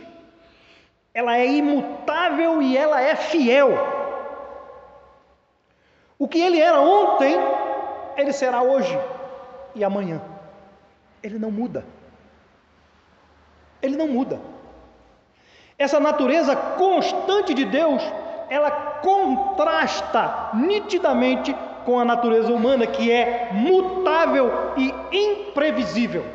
ela 1.14 1.38
é 1.38 1.46
imutável 1.46 2.62
e 2.62 2.78
ela 2.78 3.02
é 3.02 3.16
fiel. 3.16 3.72
O 6.18 6.28
que 6.28 6.40
ele 6.40 6.60
era 6.60 6.80
ontem, 6.80 7.36
ele 8.18 8.32
será 8.32 8.62
hoje 8.62 8.98
e 9.74 9.84
amanhã. 9.84 10.22
Ele 11.24 11.38
não 11.38 11.52
muda. 11.52 11.86
Ele 13.82 13.96
não 13.96 14.08
muda. 14.08 14.40
Essa 15.80 15.98
natureza 15.98 16.54
constante 16.58 17.54
de 17.54 17.64
Deus, 17.64 18.04
ela 18.50 18.70
contrasta 19.02 20.50
nitidamente 20.54 21.56
com 21.86 21.98
a 21.98 22.04
natureza 22.04 22.52
humana, 22.52 22.86
que 22.86 23.10
é 23.10 23.54
mutável 23.54 24.74
e 24.76 24.94
imprevisível. 25.10 26.26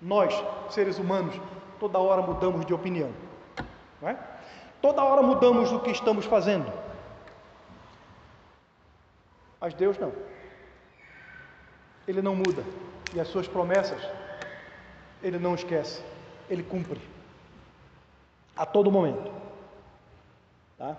Nós, 0.00 0.32
seres 0.70 0.96
humanos, 0.96 1.34
toda 1.80 1.98
hora 1.98 2.22
mudamos 2.22 2.64
de 2.64 2.72
opinião, 2.72 3.10
é? 4.00 4.14
toda 4.80 5.02
hora 5.02 5.22
mudamos 5.22 5.72
o 5.72 5.80
que 5.80 5.90
estamos 5.90 6.24
fazendo. 6.24 6.72
Mas 9.60 9.74
Deus 9.74 9.98
não, 9.98 10.12
Ele 12.06 12.22
não 12.22 12.36
muda, 12.36 12.62
e 13.12 13.18
as 13.18 13.26
suas 13.26 13.48
promessas, 13.48 14.00
Ele 15.20 15.38
não 15.38 15.56
esquece, 15.56 16.00
Ele 16.48 16.62
cumpre 16.62 17.00
a 18.60 18.66
todo 18.66 18.92
momento. 18.92 19.32
Tá? 20.76 20.94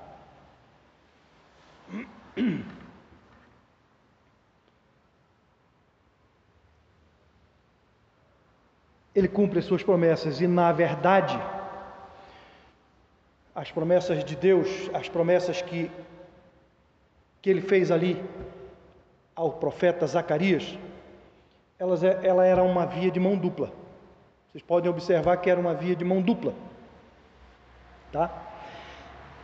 Ele 9.14 9.28
cumpre 9.28 9.60
as 9.60 9.66
suas 9.66 9.84
promessas 9.84 10.42
e, 10.42 10.48
na 10.48 10.72
verdade, 10.72 11.40
as 13.54 13.72
promessas 13.72 14.26
de 14.26 14.36
Deus, 14.36 14.90
as 14.92 15.08
promessas 15.08 15.62
que, 15.62 15.92
que 17.44 17.50
ele 17.52 17.62
fez 17.62 17.92
ali 17.92 18.20
ao 19.36 19.52
profeta 19.52 20.08
Zacarias, 20.08 20.80
elas, 21.78 22.04
é, 22.04 22.22
ela 22.24 22.44
era 22.44 22.64
uma 22.64 22.88
via 22.88 23.12
de 23.12 23.20
mão 23.20 23.38
dupla. 23.38 23.72
Vocês 24.52 24.64
podem 24.64 24.90
observar 24.90 25.38
que 25.38 25.50
era 25.50 25.60
uma 25.60 25.76
via 25.76 25.96
de 25.96 26.04
mão 26.04 26.24
dupla. 26.24 26.56
Tá? 28.12 28.30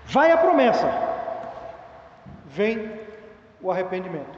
Vai 0.06 0.32
a 0.32 0.38
promessa, 0.38 0.88
vem 2.46 2.92
o 3.62 3.72
arrependimento. 3.72 4.38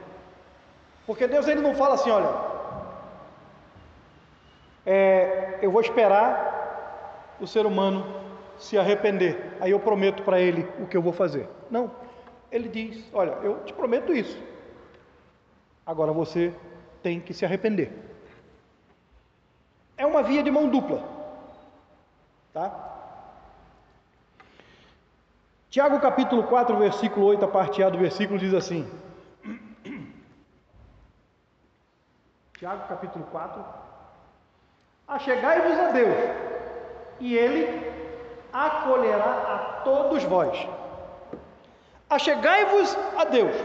Porque 1.05 1.27
Deus 1.27 1.47
ele 1.47 1.61
não 1.61 1.75
fala 1.75 1.95
assim, 1.95 2.11
olha, 2.11 2.29
é, 4.85 5.59
eu 5.61 5.71
vou 5.71 5.81
esperar 5.81 7.35
o 7.39 7.47
ser 7.47 7.65
humano 7.65 8.05
se 8.57 8.77
arrepender, 8.77 9.57
aí 9.61 9.71
eu 9.71 9.79
prometo 9.79 10.23
para 10.23 10.39
ele 10.39 10.67
o 10.79 10.85
que 10.85 10.97
eu 10.97 11.01
vou 11.01 11.13
fazer. 11.13 11.47
Não, 11.71 11.91
ele 12.51 12.67
diz, 12.67 13.09
olha, 13.13 13.31
eu 13.43 13.63
te 13.63 13.73
prometo 13.73 14.13
isso. 14.13 14.37
Agora 15.85 16.11
você 16.11 16.53
tem 17.01 17.19
que 17.19 17.33
se 17.33 17.45
arrepender. 17.45 17.91
É 19.97 20.05
uma 20.05 20.21
via 20.21 20.43
de 20.43 20.51
mão 20.51 20.67
dupla. 20.67 21.03
Tá? 22.53 22.88
Tiago 25.69 25.99
capítulo 25.99 26.43
4, 26.43 26.75
versículo 26.77 27.27
8, 27.27 27.45
a 27.45 27.47
parte 27.47 27.83
A 27.83 27.89
do 27.89 27.99
versículo 27.99 28.39
diz 28.39 28.55
assim. 28.55 28.89
Tiago 32.57 32.87
capítulo 32.87 33.23
4. 33.25 33.63
Achegai-vos 35.07 35.79
a 35.79 35.91
Deus, 35.91 36.15
e 37.19 37.37
Ele 37.37 37.87
acolherá 38.51 39.23
a 39.25 39.57
todos 39.83 40.23
vós. 40.23 40.67
Achegai-vos 42.09 42.97
a 43.15 43.25
Deus, 43.25 43.55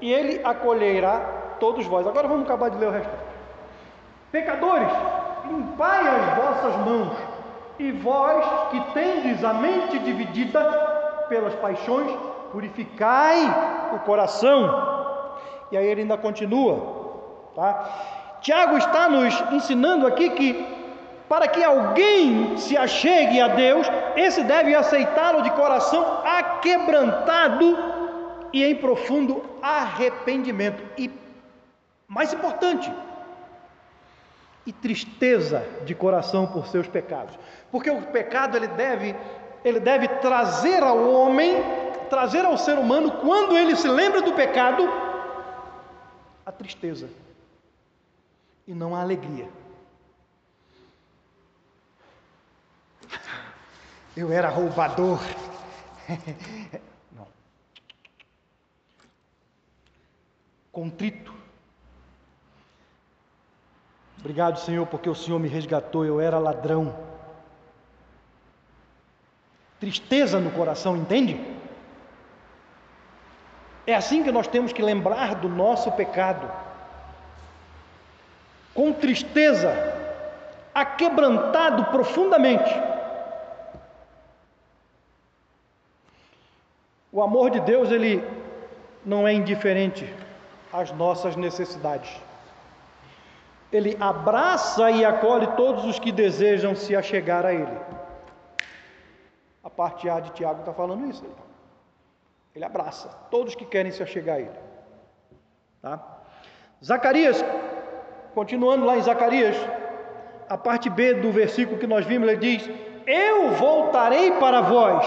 e 0.00 0.12
Ele 0.12 0.40
acolherá 0.44 1.56
todos 1.58 1.84
vós. 1.84 2.06
Agora 2.06 2.28
vamos 2.28 2.44
acabar 2.44 2.70
de 2.70 2.78
ler 2.78 2.86
o 2.86 2.92
resto. 2.92 3.12
Pecadores, 4.30 4.92
limpai 5.46 6.06
as 6.06 6.36
vossas 6.36 6.76
mãos, 6.86 7.16
e 7.76 7.90
vós 7.90 8.70
que 8.70 8.80
tendes 8.92 9.42
a 9.42 9.52
mente 9.52 9.98
dividida 9.98 10.89
pelas 11.30 11.54
paixões, 11.54 12.10
purificai 12.52 13.38
o 13.94 14.00
coração. 14.00 14.58
E 15.72 15.76
aí 15.76 15.86
ele 15.86 16.02
ainda 16.02 16.18
continua, 16.18 17.52
tá? 17.54 18.38
Tiago 18.42 18.76
está 18.76 19.08
nos 19.08 19.40
ensinando 19.52 20.06
aqui 20.06 20.30
que 20.30 20.80
para 21.28 21.46
que 21.46 21.62
alguém 21.62 22.56
se 22.56 22.76
achegue 22.76 23.40
a 23.40 23.48
Deus, 23.48 23.86
esse 24.16 24.42
deve 24.42 24.74
aceitá-lo 24.74 25.42
de 25.42 25.50
coração 25.52 26.04
aquebrantado 26.24 27.78
e 28.52 28.64
em 28.64 28.74
profundo 28.74 29.42
arrependimento. 29.62 30.82
E 30.98 31.08
mais 32.08 32.32
importante, 32.32 32.92
e 34.66 34.72
tristeza 34.72 35.64
de 35.84 35.94
coração 35.94 36.46
por 36.46 36.66
seus 36.66 36.88
pecados. 36.88 37.38
Porque 37.70 37.90
o 37.90 38.02
pecado 38.02 38.56
ele 38.56 38.68
deve, 38.68 39.14
ele 39.64 39.80
deve 39.80 40.08
trazer 40.08 40.82
ao 40.82 41.10
homem, 41.10 41.54
trazer 42.08 42.44
ao 42.44 42.56
ser 42.56 42.78
humano, 42.78 43.20
quando 43.20 43.56
ele 43.56 43.76
se 43.76 43.88
lembra 43.88 44.22
do 44.22 44.32
pecado, 44.32 44.88
a 46.44 46.52
tristeza 46.52 47.08
e 48.66 48.74
não 48.74 48.94
a 48.94 49.00
alegria. 49.00 49.48
Eu 54.16 54.32
era 54.32 54.48
roubador. 54.48 55.20
não. 57.12 57.26
Contrito 60.72 61.40
Obrigado, 64.20 64.58
Senhor, 64.58 64.86
porque 64.86 65.08
o 65.08 65.14
Senhor 65.14 65.38
me 65.38 65.48
resgatou, 65.48 66.04
eu 66.04 66.20
era 66.20 66.38
ladrão. 66.38 66.94
Tristeza 69.80 70.38
no 70.38 70.50
coração, 70.50 70.96
entende? 70.96 71.40
É 73.86 73.94
assim 73.94 74.22
que 74.22 74.30
nós 74.30 74.46
temos 74.46 74.72
que 74.72 74.82
lembrar 74.82 75.34
do 75.34 75.48
nosso 75.48 75.90
pecado. 75.92 76.48
com 78.72 78.92
tristeza, 78.92 79.70
aquebrantado 80.74 81.86
profundamente. 81.86 82.72
O 87.12 87.20
amor 87.20 87.50
de 87.50 87.60
Deus, 87.60 87.90
ele 87.90 88.24
não 89.04 89.26
é 89.26 89.32
indiferente 89.32 90.08
às 90.72 90.92
nossas 90.92 91.34
necessidades. 91.34 92.10
Ele 93.72 93.96
abraça 94.00 94.90
e 94.90 95.04
acolhe 95.04 95.46
todos 95.48 95.84
os 95.84 95.98
que 95.98 96.12
desejam 96.12 96.74
se 96.74 96.94
achegar 96.94 97.44
a 97.44 97.52
Ele. 97.52 97.76
A 99.62 99.70
parte 99.70 100.08
A 100.08 100.20
de 100.20 100.30
Tiago 100.30 100.60
está 100.60 100.72
falando 100.72 101.08
isso 101.08 101.24
aí. 101.24 101.32
Ele 102.54 102.64
abraça 102.64 103.08
todos 103.30 103.54
que 103.54 103.64
querem 103.64 103.92
se 103.92 104.02
achegar 104.02 104.36
a 104.36 104.40
Ele. 104.40 104.58
Tá? 105.80 106.18
Zacarias, 106.84 107.44
continuando 108.34 108.84
lá 108.84 108.96
em 108.96 109.02
Zacarias, 109.02 109.56
a 110.48 110.58
parte 110.58 110.90
B 110.90 111.14
do 111.14 111.30
versículo 111.30 111.78
que 111.78 111.86
nós 111.86 112.04
vimos, 112.06 112.28
ele 112.28 112.38
diz: 112.38 112.68
Eu 113.06 113.52
voltarei 113.52 114.32
para 114.32 114.62
vós. 114.62 115.06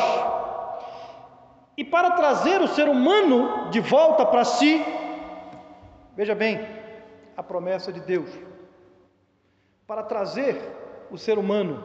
E 1.75 1.83
para 1.83 2.11
trazer 2.11 2.61
o 2.61 2.67
ser 2.67 2.87
humano 2.87 3.69
de 3.71 3.79
volta 3.79 4.25
para 4.25 4.45
si, 4.45 4.85
veja 6.15 6.35
bem, 6.35 6.65
a 7.35 7.41
promessa 7.41 7.91
de 7.91 7.99
Deus 7.99 8.29
para 9.85 10.03
trazer 10.03 10.59
o 11.11 11.17
ser 11.17 11.37
humano 11.37 11.83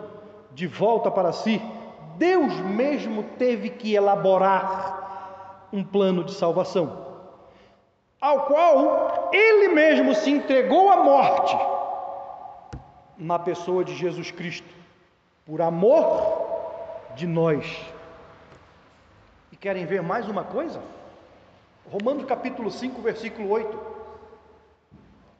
de 0.52 0.66
volta 0.66 1.10
para 1.10 1.32
si, 1.32 1.60
Deus 2.18 2.52
mesmo 2.60 3.22
teve 3.38 3.70
que 3.70 3.94
elaborar 3.94 5.68
um 5.72 5.84
plano 5.84 6.24
de 6.24 6.34
salvação, 6.34 7.06
ao 8.20 8.46
qual 8.46 9.30
Ele 9.32 9.68
mesmo 9.68 10.14
se 10.16 10.28
entregou 10.28 10.90
à 10.90 10.96
morte 10.96 11.56
na 13.16 13.38
pessoa 13.38 13.84
de 13.84 13.94
Jesus 13.94 14.32
Cristo, 14.32 14.68
por 15.46 15.62
amor 15.62 16.48
de 17.14 17.24
nós. 17.24 17.64
E 19.52 19.56
querem 19.56 19.86
ver 19.86 20.02
mais 20.02 20.28
uma 20.28 20.42
coisa? 20.42 20.80
Romanos 21.90 22.24
capítulo 22.24 22.68
5, 22.68 23.00
versículo 23.00 23.48
8. 23.48 23.78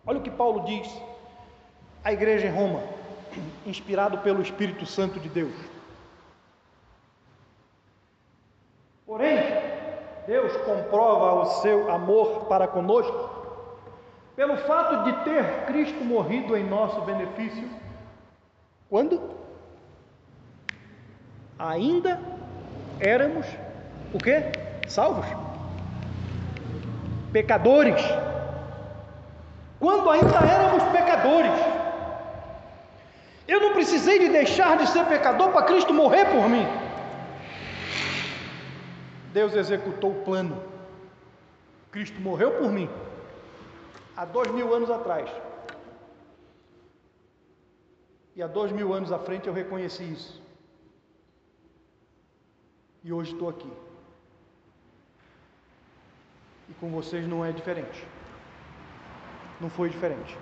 Olha 0.07 0.19
o 0.19 0.23
que 0.23 0.31
Paulo 0.31 0.65
diz 0.65 0.89
a 2.05 2.13
igreja 2.13 2.47
em 2.47 2.53
Roma, 2.53 2.83
inspirado 3.67 4.19
pelo 4.19 4.41
Espírito 4.41 4.87
Santo 4.87 5.19
de 5.19 5.29
Deus. 5.29 5.68
Porém, 9.09 9.39
Deus 10.27 10.55
comprova 10.59 11.41
o 11.41 11.47
seu 11.63 11.91
amor 11.91 12.45
para 12.45 12.69
conosco 12.69 13.31
pelo 14.37 14.59
fato 14.59 15.05
de 15.05 15.25
ter 15.25 15.65
Cristo 15.65 16.05
morrido 16.05 16.55
em 16.55 16.63
nosso 16.63 17.01
benefício. 17.01 17.71
Quando? 18.91 19.19
Ainda 21.59 22.21
éramos 23.01 23.47
o 24.13 24.19
que? 24.19 24.43
Salvos. 24.87 25.25
Pecadores. 27.33 28.05
Quando 29.81 30.11
ainda 30.11 30.37
éramos 30.37 30.83
pecadores. 30.93 31.53
Eu 33.49 33.59
não 33.59 33.73
precisei 33.73 34.19
de 34.19 34.29
deixar 34.29 34.77
de 34.77 34.87
ser 34.87 35.07
pecador 35.07 35.51
para 35.51 35.63
Cristo 35.65 35.95
morrer 35.95 36.27
por 36.27 36.47
mim. 36.47 36.88
Deus 39.39 39.55
executou 39.55 40.11
o 40.13 40.23
plano. 40.25 40.57
Cristo 41.93 42.21
morreu 42.21 42.51
por 42.59 42.71
mim 42.77 42.89
há 44.17 44.25
dois 44.25 44.51
mil 44.59 44.75
anos 44.79 44.91
atrás. 44.91 45.29
E 48.35 48.43
há 48.43 48.49
dois 48.59 48.73
mil 48.79 48.93
anos 48.93 49.13
à 49.13 49.19
frente 49.19 49.47
eu 49.47 49.55
reconheci 49.63 50.05
isso. 50.17 50.43
E 53.05 53.13
hoje 53.13 53.33
estou 53.33 53.49
aqui. 53.49 53.73
E 56.69 56.75
com 56.81 56.91
vocês 56.99 57.27
não 57.33 57.45
é 57.45 57.53
diferente. 57.53 58.07
Não 59.61 59.71
foi 59.71 59.89
diferente 59.89 60.37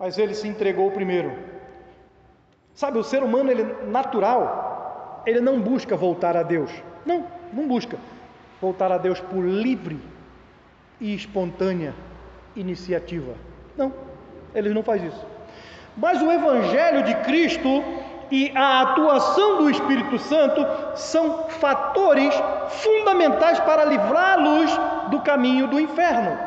mas 0.00 0.16
ele 0.16 0.34
se 0.34 0.48
entregou 0.48 0.90
primeiro. 0.90 1.30
Sabe, 2.74 2.98
o 2.98 3.04
ser 3.04 3.22
humano, 3.22 3.50
ele 3.50 3.64
natural, 3.98 4.69
ele 5.26 5.40
não 5.40 5.60
busca 5.60 5.96
voltar 5.96 6.36
a 6.36 6.42
Deus. 6.42 6.70
Não, 7.04 7.24
não 7.52 7.66
busca 7.66 7.96
voltar 8.60 8.92
a 8.92 8.98
Deus 8.98 9.20
por 9.20 9.44
livre 9.44 9.98
e 11.00 11.14
espontânea 11.14 11.94
iniciativa. 12.54 13.34
Não, 13.76 13.92
ele 14.54 14.70
não 14.70 14.82
faz 14.82 15.02
isso. 15.02 15.26
Mas 15.96 16.20
o 16.20 16.30
evangelho 16.30 17.02
de 17.04 17.14
Cristo 17.16 17.82
e 18.30 18.52
a 18.54 18.82
atuação 18.82 19.58
do 19.58 19.70
Espírito 19.70 20.18
Santo 20.18 20.64
são 20.96 21.48
fatores 21.48 22.34
fundamentais 22.68 23.58
para 23.60 23.84
livrá-los 23.84 24.70
do 25.10 25.20
caminho 25.20 25.66
do 25.66 25.80
inferno. 25.80 26.38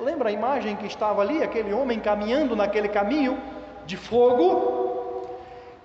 Lembra 0.00 0.30
a 0.30 0.32
imagem 0.32 0.74
que 0.74 0.86
estava 0.86 1.22
ali, 1.22 1.42
aquele 1.42 1.72
homem 1.72 2.00
caminhando 2.00 2.56
naquele 2.56 2.88
caminho 2.88 3.38
de 3.86 3.96
fogo, 3.96 4.91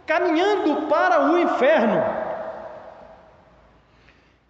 caminhando 0.08 0.88
para 0.88 1.30
o 1.30 1.38
inferno. 1.38 2.02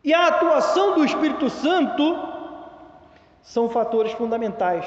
E 0.04 0.14
a 0.14 0.28
atuação 0.28 0.94
do 0.94 1.04
Espírito 1.04 1.50
Santo 1.50 2.16
são 3.42 3.68
fatores 3.68 4.14
fundamentais 4.14 4.86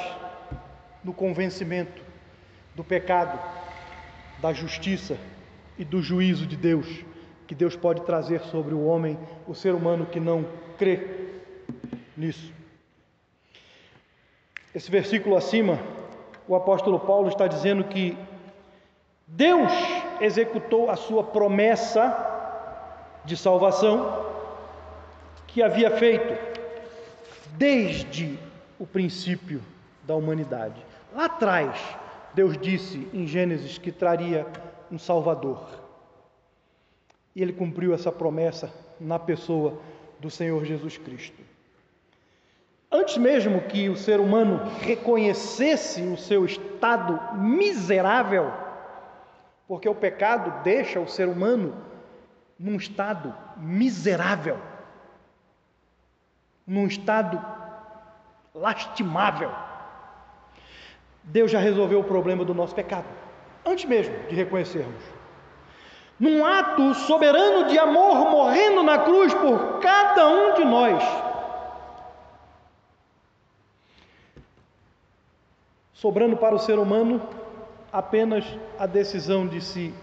no 1.05 1.13
convencimento 1.13 2.01
do 2.75 2.85
pecado, 2.85 3.39
da 4.41 4.53
justiça 4.53 5.19
e 5.77 5.85
do 5.85 6.01
juízo 6.01 6.47
de 6.47 6.57
Deus, 6.57 6.87
que 7.47 7.55
Deus 7.55 7.75
pode 7.75 8.03
trazer 8.03 8.41
sobre 8.43 8.73
o 8.73 8.85
homem, 8.85 9.19
o 9.47 9.55
ser 9.55 9.75
humano 9.75 10.07
que 10.07 10.21
não 10.21 10.47
crê 10.79 11.43
nisso. 12.17 12.53
Esse 14.75 14.91
versículo 14.91 15.37
acima, 15.37 15.79
o 16.47 16.55
apóstolo 16.55 17.01
Paulo 17.01 17.29
está 17.29 17.47
dizendo 17.49 17.83
que 17.85 18.17
Deus 19.27 19.73
executou 20.21 20.91
a 20.91 20.97
sua 20.97 21.25
promessa 21.25 22.15
de 23.25 23.37
salvação 23.37 24.27
que 25.47 25.63
havia 25.63 25.91
feito 25.91 26.39
desde 27.57 28.39
o 28.79 28.87
princípio 28.87 29.61
da 30.05 30.15
humanidade. 30.15 30.85
Lá 31.13 31.25
atrás, 31.27 31.79
Deus 32.35 32.57
disse 32.57 33.09
em 33.13 33.27
Gênesis 33.27 33.79
que 33.79 33.91
traria 33.91 34.47
um 34.91 34.99
Salvador. 34.99 35.67
E 37.35 37.43
ele 37.43 37.53
cumpriu 37.53 37.93
essa 37.93 38.11
promessa 38.11 38.73
na 38.99 39.19
pessoa 39.19 39.79
do 40.19 40.31
Senhor 40.31 40.65
Jesus 40.65 40.99
Cristo. 40.99 41.43
Antes 42.93 43.17
mesmo 43.19 43.61
que 43.63 43.89
o 43.89 43.97
ser 43.97 44.19
humano 44.19 44.61
reconhecesse 44.81 46.03
o 46.03 46.17
seu 46.17 46.45
estado 46.45 47.37
miserável, 47.39 48.53
porque 49.71 49.89
o 49.89 49.95
pecado 49.95 50.65
deixa 50.65 50.99
o 50.99 51.07
ser 51.07 51.29
humano 51.29 51.77
num 52.59 52.75
estado 52.75 53.33
miserável, 53.57 54.59
num 56.67 56.89
estado 56.89 57.41
lastimável. 58.53 59.49
Deus 61.23 61.53
já 61.53 61.61
resolveu 61.61 62.01
o 62.01 62.05
problema 62.05 62.45
do 62.45 62.53
nosso 62.53 62.75
pecado, 62.75 63.07
antes 63.65 63.85
mesmo 63.85 64.13
de 64.27 64.35
reconhecermos. 64.35 65.05
Num 66.19 66.45
ato 66.45 66.93
soberano 66.93 67.69
de 67.69 67.79
amor, 67.79 68.29
morrendo 68.29 68.83
na 68.83 68.99
cruz 68.99 69.33
por 69.35 69.79
cada 69.79 70.27
um 70.27 70.55
de 70.55 70.65
nós 70.65 71.31
sobrando 76.01 76.35
para 76.35 76.55
o 76.55 76.59
ser 76.59 76.79
humano 76.79 77.21
apenas 77.93 78.45
a 78.79 78.87
decisão 78.87 79.47
de 79.47 79.61
se 79.61 79.95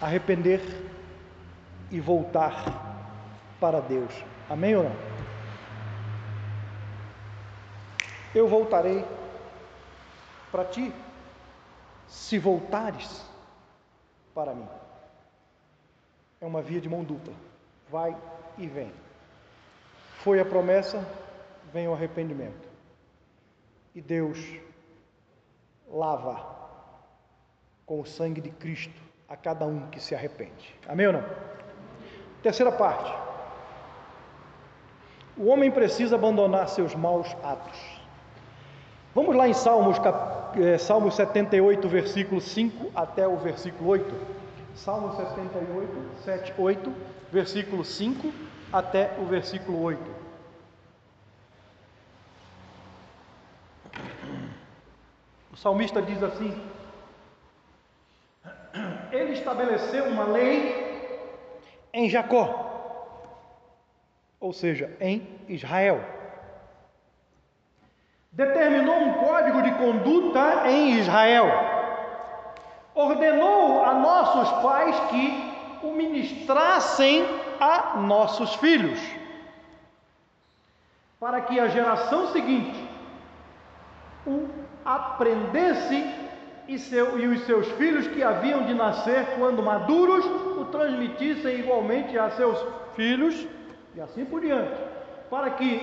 arrepender 0.00 0.60
e 1.90 2.00
voltar 2.00 2.96
para 3.60 3.80
Deus. 3.80 4.12
Amém 4.48 4.76
ou 4.76 4.84
não? 4.84 4.96
Eu 8.34 8.46
voltarei 8.46 9.04
para 10.52 10.64
ti, 10.64 10.92
se 12.06 12.38
voltares 12.38 13.24
para 14.34 14.54
mim. 14.54 14.68
É 16.40 16.46
uma 16.46 16.62
via 16.62 16.80
de 16.80 16.88
mão 16.88 17.02
dupla, 17.02 17.34
vai 17.90 18.16
e 18.56 18.66
vem. 18.66 18.92
Foi 20.18 20.40
a 20.40 20.44
promessa, 20.44 21.06
vem 21.72 21.88
o 21.88 21.92
arrependimento 21.92 22.68
e 23.94 24.00
Deus 24.00 24.38
lava 25.90 26.56
com 27.86 28.00
o 28.00 28.06
sangue 28.06 28.40
de 28.40 28.50
Cristo 28.50 29.00
a 29.28 29.36
cada 29.36 29.66
um 29.66 29.88
que 29.88 30.00
se 30.00 30.14
arrepende. 30.14 30.74
Amém 30.86 31.06
ou 31.06 31.12
não? 31.14 31.24
Terceira 32.42 32.72
parte. 32.72 33.12
O 35.36 35.46
homem 35.46 35.70
precisa 35.70 36.16
abandonar 36.16 36.68
seus 36.68 36.94
maus 36.94 37.34
atos. 37.42 37.78
Vamos 39.14 39.34
lá 39.34 39.48
em 39.48 39.54
Salmos, 39.54 39.98
cap... 39.98 40.60
é, 40.60 40.78
Salmos 40.78 41.14
78, 41.14 41.88
versículo 41.88 42.40
5 42.40 42.90
até 42.94 43.26
o 43.26 43.36
versículo 43.36 43.90
8. 43.90 44.38
Salmo 44.74 45.16
78, 45.16 46.22
7, 46.24 46.54
8, 46.56 46.92
versículo 47.32 47.84
5 47.84 48.32
até 48.72 49.16
o 49.20 49.24
versículo 49.24 49.82
8. 49.82 50.17
Salmista 55.62 56.00
diz 56.00 56.22
assim: 56.22 56.56
Ele 59.10 59.32
estabeleceu 59.32 60.04
uma 60.04 60.24
lei 60.24 60.88
em 61.92 62.08
Jacó, 62.08 62.46
ou 64.40 64.52
seja, 64.52 64.96
em 65.00 65.26
Israel. 65.48 66.00
Determinou 68.30 68.96
um 68.96 69.14
código 69.14 69.62
de 69.62 69.72
conduta 69.74 70.68
em 70.68 70.98
Israel. 70.98 71.46
Ordenou 72.94 73.84
a 73.84 73.94
nossos 73.94 74.62
pais 74.62 74.98
que 75.10 75.54
o 75.82 75.92
ministrassem 75.92 77.24
a 77.60 77.96
nossos 77.96 78.54
filhos, 78.56 79.00
para 81.18 81.40
que 81.40 81.58
a 81.58 81.68
geração 81.68 82.28
seguinte 82.28 82.88
o 84.26 84.57
aprendesse 84.88 86.10
e, 86.66 86.78
seu, 86.78 87.18
e 87.18 87.26
os 87.26 87.44
seus 87.44 87.68
filhos 87.72 88.06
que 88.06 88.22
haviam 88.22 88.64
de 88.64 88.72
nascer 88.72 89.26
quando 89.38 89.62
maduros 89.62 90.24
o 90.56 90.64
transmitissem 90.66 91.58
igualmente 91.58 92.18
a 92.18 92.30
seus 92.30 92.58
filhos 92.96 93.46
e 93.94 94.00
assim 94.00 94.24
por 94.24 94.40
diante, 94.40 94.80
para 95.28 95.50
que 95.50 95.82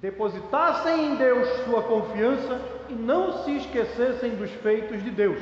depositassem 0.00 1.06
em 1.06 1.14
Deus 1.14 1.48
sua 1.64 1.82
confiança 1.82 2.60
e 2.88 2.94
não 2.94 3.44
se 3.44 3.56
esquecessem 3.58 4.34
dos 4.34 4.50
feitos 4.50 5.02
de 5.04 5.10
Deus, 5.10 5.38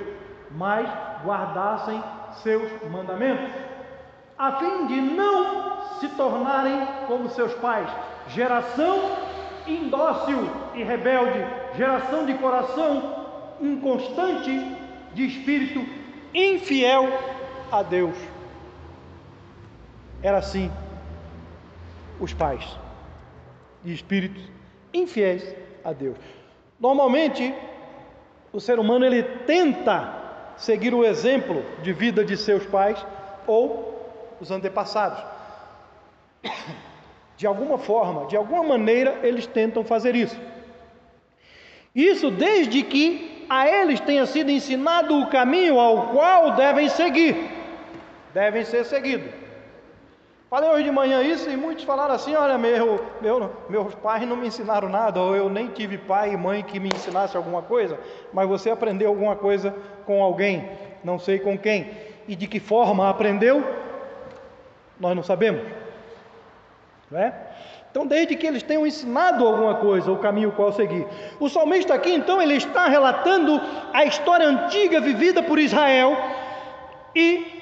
mas 0.50 0.86
guardassem 1.24 2.02
seus 2.42 2.70
mandamentos, 2.90 3.50
a 4.38 4.52
fim 4.52 4.86
de 4.88 5.00
não 5.00 5.98
se 6.00 6.08
tornarem 6.10 6.86
como 7.06 7.30
seus 7.30 7.54
pais, 7.54 7.88
geração 8.28 9.25
indócil 9.66 10.48
e 10.74 10.82
rebelde, 10.82 11.44
geração 11.76 12.24
de 12.26 12.34
coração 12.34 13.26
inconstante, 13.60 14.50
de 15.14 15.26
espírito 15.26 15.84
infiel 16.34 17.08
a 17.72 17.82
Deus. 17.82 18.16
Era 20.22 20.38
assim 20.38 20.70
os 22.20 22.32
pais 22.32 22.78
de 23.84 23.92
espíritos 23.92 24.42
infiéis 24.92 25.54
a 25.84 25.92
Deus. 25.92 26.16
Normalmente, 26.78 27.54
o 28.52 28.60
ser 28.60 28.78
humano 28.78 29.04
ele 29.04 29.22
tenta 29.22 30.12
seguir 30.56 30.94
o 30.94 31.04
exemplo 31.04 31.62
de 31.82 31.92
vida 31.92 32.24
de 32.24 32.36
seus 32.36 32.64
pais 32.66 33.04
ou 33.46 34.36
os 34.40 34.50
antepassados. 34.50 35.22
De 37.36 37.46
alguma 37.46 37.76
forma, 37.76 38.26
de 38.26 38.36
alguma 38.36 38.62
maneira, 38.62 39.18
eles 39.22 39.46
tentam 39.46 39.84
fazer 39.84 40.14
isso. 40.14 40.38
Isso 41.94 42.30
desde 42.30 42.82
que 42.82 43.46
a 43.48 43.68
eles 43.68 44.00
tenha 44.00 44.26
sido 44.26 44.50
ensinado 44.50 45.18
o 45.18 45.28
caminho 45.28 45.78
ao 45.78 46.08
qual 46.08 46.52
devem 46.52 46.88
seguir, 46.88 47.36
devem 48.34 48.64
ser 48.64 48.84
seguidos. 48.84 49.30
Falei 50.48 50.70
hoje 50.70 50.84
de 50.84 50.90
manhã 50.90 51.22
isso 51.22 51.50
e 51.50 51.56
muitos 51.56 51.84
falaram 51.84 52.14
assim: 52.14 52.34
olha, 52.34 52.56
meu, 52.56 53.04
meu, 53.20 53.50
meus 53.68 53.94
pais 53.96 54.26
não 54.26 54.36
me 54.36 54.46
ensinaram 54.46 54.88
nada, 54.88 55.20
ou 55.20 55.34
eu 55.34 55.48
nem 55.48 55.68
tive 55.68 55.98
pai 55.98 56.32
e 56.32 56.36
mãe 56.36 56.62
que 56.62 56.78
me 56.78 56.88
ensinasse 56.88 57.36
alguma 57.36 57.62
coisa, 57.62 57.98
mas 58.32 58.48
você 58.48 58.70
aprendeu 58.70 59.08
alguma 59.08 59.34
coisa 59.34 59.74
com 60.04 60.22
alguém, 60.22 60.70
não 61.02 61.18
sei 61.18 61.38
com 61.38 61.58
quem, 61.58 61.90
e 62.28 62.36
de 62.36 62.46
que 62.46 62.60
forma 62.60 63.10
aprendeu, 63.10 63.62
nós 65.00 65.16
não 65.16 65.22
sabemos. 65.22 65.85
Não 67.10 67.18
é? 67.20 67.32
Então, 67.90 68.06
desde 68.06 68.36
que 68.36 68.46
eles 68.46 68.62
tenham 68.62 68.86
ensinado 68.86 69.46
alguma 69.46 69.76
coisa, 69.76 70.12
o 70.12 70.18
caminho 70.18 70.52
qual 70.52 70.72
seguir. 70.72 71.06
O 71.40 71.48
salmista 71.48 71.94
aqui, 71.94 72.12
então, 72.12 72.42
ele 72.42 72.54
está 72.54 72.88
relatando 72.88 73.60
a 73.92 74.04
história 74.04 74.46
antiga 74.46 75.00
vivida 75.00 75.42
por 75.42 75.58
Israel 75.58 76.14
e 77.14 77.56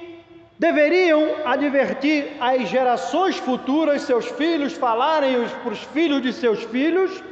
deveriam 0.59 1.37
advertir 1.45 2.37
as 2.41 2.69
gerações 2.69 3.37
futuras, 3.37 4.03
seus 4.03 4.27
filhos, 4.27 4.73
falarem 4.73 5.47
para 5.63 5.73
os 5.73 5.83
filhos 5.85 6.23
de 6.23 6.33
seus 6.33 6.65
filhos, 6.65 7.23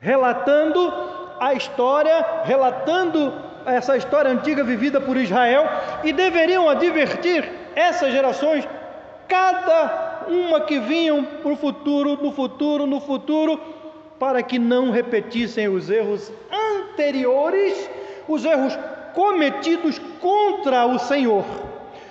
relatando 0.00 0.92
a 1.40 1.52
história, 1.52 2.24
relatando 2.44 3.32
essa 3.66 3.96
história 3.96 4.30
antiga 4.30 4.62
vivida 4.62 5.00
por 5.00 5.16
Israel 5.16 5.66
e 6.02 6.12
deveriam 6.12 6.68
advertir 6.68 7.50
essas 7.74 8.12
gerações, 8.12 8.66
cada 9.28 10.13
uma 10.28 10.60
que 10.60 10.78
vinham 10.78 11.24
para 11.24 11.52
o 11.52 11.56
futuro, 11.56 12.16
no 12.22 12.32
futuro, 12.32 12.86
no 12.86 13.00
futuro, 13.00 13.60
para 14.18 14.42
que 14.42 14.58
não 14.58 14.90
repetissem 14.90 15.68
os 15.68 15.90
erros 15.90 16.32
anteriores, 16.50 17.90
os 18.28 18.44
erros 18.44 18.78
cometidos 19.14 20.00
contra 20.20 20.86
o 20.86 20.98
Senhor, 20.98 21.44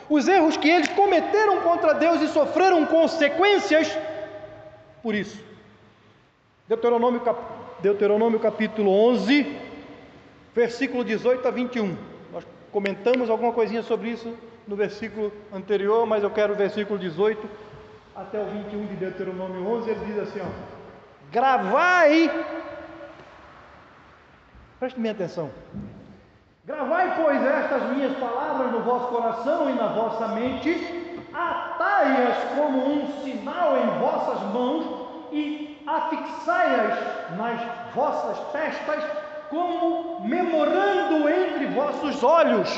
os 0.10 0.28
erros 0.28 0.58
que 0.58 0.70
eles 0.70 0.88
cometeram 0.90 1.62
contra 1.62 1.94
Deus 1.94 2.22
e 2.22 2.28
sofreram 2.28 2.86
consequências 2.86 3.98
por 5.02 5.14
isso. 5.14 5.38
Deuteronômio, 6.68 7.20
cap... 7.20 7.38
Deuteronômio 7.82 8.40
capítulo 8.40 8.90
11, 9.10 9.58
versículo 10.56 11.04
18 11.04 11.46
a 11.46 11.52
21. 11.52 11.98
Nós 12.32 12.46
comentamos 12.72 13.30
alguma 13.30 13.52
coisinha 13.52 13.84
sobre 13.84 14.10
isso 14.10 14.34
no 14.66 14.76
versículo 14.76 15.32
anterior, 15.52 16.06
mas 16.06 16.24
eu 16.24 16.30
quero 16.30 16.54
o 16.54 16.56
versículo 16.56 16.98
18 16.98 17.73
até 18.16 18.40
o 18.40 18.46
21 18.46 18.86
de 18.88 18.96
Deuteronômio 18.96 19.68
11, 19.68 19.90
ele 19.90 20.06
diz 20.06 20.20
assim: 20.20 20.42
ó, 20.42 20.46
gravai, 21.32 22.30
preste 24.80 25.00
minha 25.00 25.14
atenção, 25.14 25.50
gravai, 26.66 27.16
pois, 27.16 27.44
estas 27.44 27.90
minhas 27.92 28.16
palavras 28.18 28.72
no 28.72 28.82
vosso 28.82 29.08
coração 29.08 29.70
e 29.70 29.74
na 29.74 29.88
vossa 29.88 30.28
mente, 30.30 31.28
atai-as 31.34 32.38
como 32.56 32.86
um 32.88 33.24
sinal 33.24 33.78
em 33.78 34.00
vossas 34.00 34.42
mãos 34.54 35.04
e 35.32 35.82
afixai-as 35.88 37.36
nas 37.38 37.94
vossas 37.94 38.38
testas, 38.52 39.04
como 39.50 40.22
memorando 40.28 41.28
entre 41.30 41.68
vossos 41.68 42.24
olhos. 42.24 42.70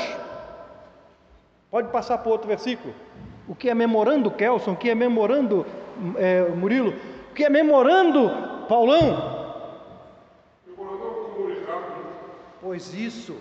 Pode 1.70 1.88
passar 1.88 2.18
para 2.18 2.30
outro 2.30 2.48
versículo. 2.48 2.94
O 3.48 3.54
que 3.54 3.70
é 3.70 3.74
memorando 3.74 4.30
Kelson? 4.30 4.72
O 4.72 4.76
que 4.76 4.90
é 4.90 4.94
memorando 4.94 5.66
é, 6.16 6.42
Murilo? 6.42 6.94
O 7.30 7.34
que 7.34 7.44
é 7.44 7.50
memorando 7.50 8.30
Paulão? 8.68 9.36
Pois 12.60 12.92
isso, 12.92 13.36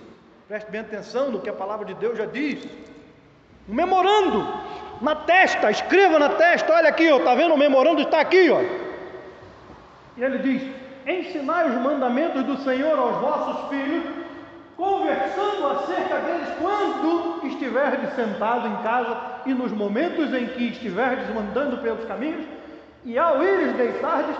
preste 0.47 0.69
bem 0.69 0.81
atenção 0.81 1.31
no 1.31 1.41
que 1.41 1.49
a 1.49 1.53
palavra 1.53 1.85
de 1.85 1.95
Deus 1.95 2.17
já 2.17 2.25
diz. 2.25 2.63
Um 3.67 3.73
memorando 3.73 4.47
na 5.01 5.15
testa, 5.15 5.71
escreva 5.71 6.19
na 6.19 6.29
testa, 6.29 6.71
olha 6.71 6.89
aqui, 6.89 7.11
ó, 7.11 7.19
tá 7.19 7.33
vendo? 7.33 7.55
O 7.55 7.57
memorando 7.57 8.01
está 8.01 8.19
aqui, 8.19 8.49
ó. 8.51 8.61
E 10.17 10.23
ele 10.23 10.37
diz: 10.37 10.61
Ensinai 11.07 11.69
os 11.69 11.81
mandamentos 11.81 12.43
do 12.43 12.57
Senhor 12.57 12.97
aos 12.97 13.17
vossos 13.17 13.69
filhos, 13.69 14.03
conversando 14.75 15.67
acerca 15.67 16.19
deles 16.19 16.49
quando 16.59 17.45
estiverdes 17.47 18.13
sentado 18.13 18.67
em 18.67 18.83
casa 18.83 19.41
e 19.45 19.53
nos 19.53 19.71
momentos 19.71 20.33
em 20.33 20.47
que 20.47 20.69
estiverdes 20.69 21.29
andando 21.29 21.81
pelos 21.81 22.05
caminhos, 22.05 22.45
e 23.03 23.17
ao 23.17 23.43
ires 23.43 23.75
deitardes, 23.75 24.35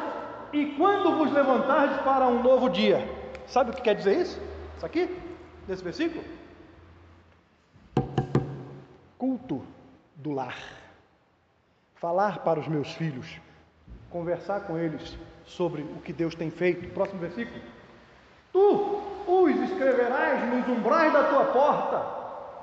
e 0.52 0.66
quando 0.78 1.18
vos 1.18 1.32
levantardes 1.32 1.98
para 2.02 2.28
um 2.28 2.42
novo 2.42 2.70
dia. 2.70 3.08
Sabe 3.48 3.72
o 3.72 3.74
que 3.74 3.82
quer 3.82 3.96
dizer 3.96 4.22
isso? 4.22 4.42
Isso 4.76 4.86
aqui, 4.86 5.16
nesse 5.68 5.84
versículo? 5.84 6.24
Culto 9.18 9.64
do 10.16 10.32
lar. 10.32 10.58
Falar 11.96 12.40
para 12.40 12.60
os 12.60 12.68
meus 12.68 12.92
filhos, 12.94 13.40
conversar 14.10 14.62
com 14.62 14.78
eles 14.78 15.18
sobre 15.46 15.84
o 15.84 16.02
que 16.02 16.12
Deus 16.12 16.36
tem 16.36 16.50
feito. 16.50 16.92
Próximo 16.94 17.20
versículo. 17.20 17.62
Tu 18.56 19.02
os 19.28 19.70
escreverás 19.70 20.50
nos 20.50 20.66
umbrais 20.70 21.12
da 21.12 21.24
tua 21.26 21.44
porta, 21.44 22.06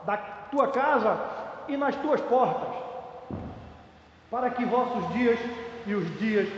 da 0.07 0.17
tua 0.51 0.69
casa 0.69 1.21
e 1.69 1.77
nas 1.77 1.95
tuas 1.97 2.19
portas, 2.23 2.75
para 4.31 4.49
que 4.49 4.65
vossos 4.65 5.13
dias 5.13 5.39
e 5.87 5.95
os 5.95 6.19
dias 6.19 6.49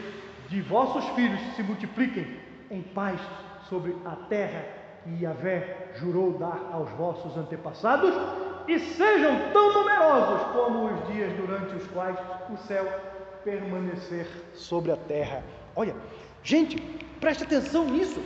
de 0.49 0.61
vossos 0.63 1.05
filhos 1.17 1.41
se 1.57 1.65
multipliquem 1.65 2.39
em 2.71 2.81
paz 2.81 3.21
sobre 3.69 3.97
a 4.05 4.15
terra 4.29 4.67
que 5.03 5.25
Yahvé 5.25 5.89
jurou 5.97 6.39
dar 6.39 6.71
aos 6.73 6.89
vossos 6.91 7.37
antepassados, 7.37 8.15
e 8.69 8.79
sejam 8.79 9.51
tão 9.53 9.75
numerosos 9.75 10.47
como 10.53 10.85
os 10.87 11.13
dias 11.13 11.33
durante 11.33 11.75
os 11.75 11.87
quais 11.89 12.17
o 12.51 12.57
céu 12.69 12.87
permanecer 13.43 14.29
sobre 14.55 14.93
a 14.93 14.97
terra. 14.97 15.43
Olha, 15.75 15.95
Gente, 16.45 16.79
preste 17.21 17.43
atenção 17.43 17.87
nisso. 17.87 18.21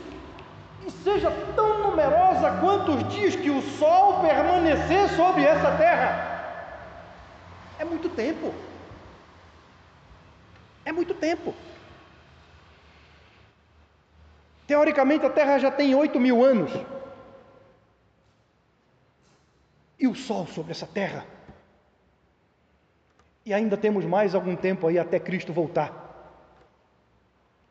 E 0.85 0.91
seja 0.91 1.29
tão 1.55 1.89
numerosa 1.89 2.59
quanto 2.59 2.93
os 2.93 3.07
dias 3.13 3.35
que 3.35 3.49
o 3.49 3.61
sol 3.61 4.21
permanecer 4.21 5.09
sobre 5.09 5.43
essa 5.43 5.77
terra. 5.77 6.29
É 7.77 7.85
muito 7.85 8.09
tempo. 8.09 8.53
É 10.85 10.91
muito 10.91 11.13
tempo. 11.13 11.53
Teoricamente 14.69 15.25
a 15.25 15.29
Terra 15.31 15.57
já 15.57 15.71
tem 15.71 15.95
8 15.95 16.19
mil 16.19 16.43
anos. 16.43 16.71
E 19.97 20.07
o 20.07 20.13
Sol 20.13 20.45
sobre 20.45 20.71
essa 20.71 20.85
terra. 20.85 21.25
E 23.45 23.53
ainda 23.53 23.75
temos 23.75 24.05
mais 24.05 24.35
algum 24.35 24.55
tempo 24.55 24.87
aí 24.87 24.99
até 24.99 25.19
Cristo 25.19 25.51
voltar. 25.51 25.91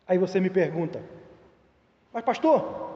Aí 0.08 0.18
você 0.18 0.40
me 0.40 0.50
pergunta, 0.50 1.02
mas 2.12 2.24
pastor, 2.24 2.87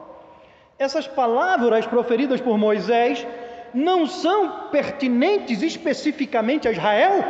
essas 0.83 1.07
palavras 1.07 1.85
proferidas 1.87 2.39
por 2.41 2.57
Moisés 2.57 3.25
não 3.73 4.05
são 4.05 4.69
pertinentes 4.69 5.61
especificamente 5.61 6.67
a 6.67 6.71
Israel? 6.71 7.23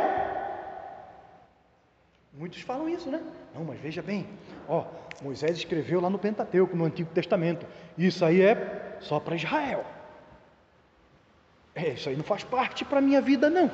Muitos 2.34 2.60
falam 2.60 2.88
isso, 2.88 3.08
né? 3.08 3.20
Não, 3.54 3.64
mas 3.64 3.78
veja 3.78 4.02
bem, 4.02 4.26
ó, 4.68 4.84
Moisés 5.22 5.56
escreveu 5.56 6.00
lá 6.00 6.10
no 6.10 6.18
Pentateuco, 6.18 6.76
no 6.76 6.84
Antigo 6.84 7.10
Testamento. 7.14 7.64
Isso 7.96 8.24
aí 8.24 8.42
é 8.42 8.96
só 9.00 9.20
para 9.20 9.36
Israel. 9.36 9.84
É, 11.74 11.90
isso 11.90 12.08
aí 12.08 12.16
não 12.16 12.24
faz 12.24 12.42
parte 12.44 12.84
para 12.84 12.98
a 12.98 13.02
minha 13.02 13.20
vida, 13.20 13.48
não. 13.48 13.70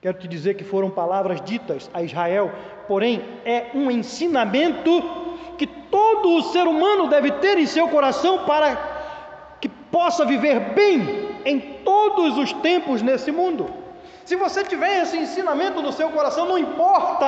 Quero 0.00 0.18
te 0.18 0.28
dizer 0.28 0.54
que 0.54 0.64
foram 0.64 0.90
palavras 0.90 1.40
ditas 1.40 1.90
a 1.94 2.02
Israel, 2.02 2.52
porém 2.86 3.22
é 3.44 3.70
um 3.74 3.90
ensinamento 3.90 5.23
que 5.56 5.66
todo 5.66 6.36
o 6.36 6.42
ser 6.42 6.66
humano 6.66 7.08
deve 7.08 7.30
ter 7.32 7.58
em 7.58 7.66
seu 7.66 7.88
coração 7.88 8.44
para 8.44 8.76
que 9.60 9.68
possa 9.68 10.24
viver 10.24 10.60
bem 10.74 11.38
em 11.44 11.60
todos 11.84 12.36
os 12.38 12.52
tempos 12.54 13.02
nesse 13.02 13.30
mundo. 13.30 13.72
Se 14.24 14.36
você 14.36 14.64
tiver 14.64 15.02
esse 15.02 15.16
ensinamento 15.16 15.82
no 15.82 15.92
seu 15.92 16.10
coração, 16.10 16.46
não 16.46 16.58
importa 16.58 17.26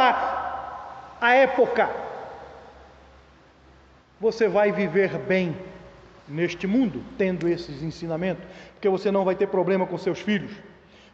a 1.21 1.35
época, 1.35 1.91
você 4.21 4.49
vai 4.49 4.73
viver 4.73 5.19
bem 5.19 5.57
neste 6.27 6.67
mundo, 6.67 7.03
tendo 7.17 7.49
esses 7.49 7.83
ensinamentos, 7.83 8.45
porque 8.73 8.89
você 8.89 9.11
não 9.11 9.25
vai 9.25 9.35
ter 9.35 9.47
problema 9.47 9.87
com 9.87 9.97
seus 9.99 10.21
filhos. 10.21 10.51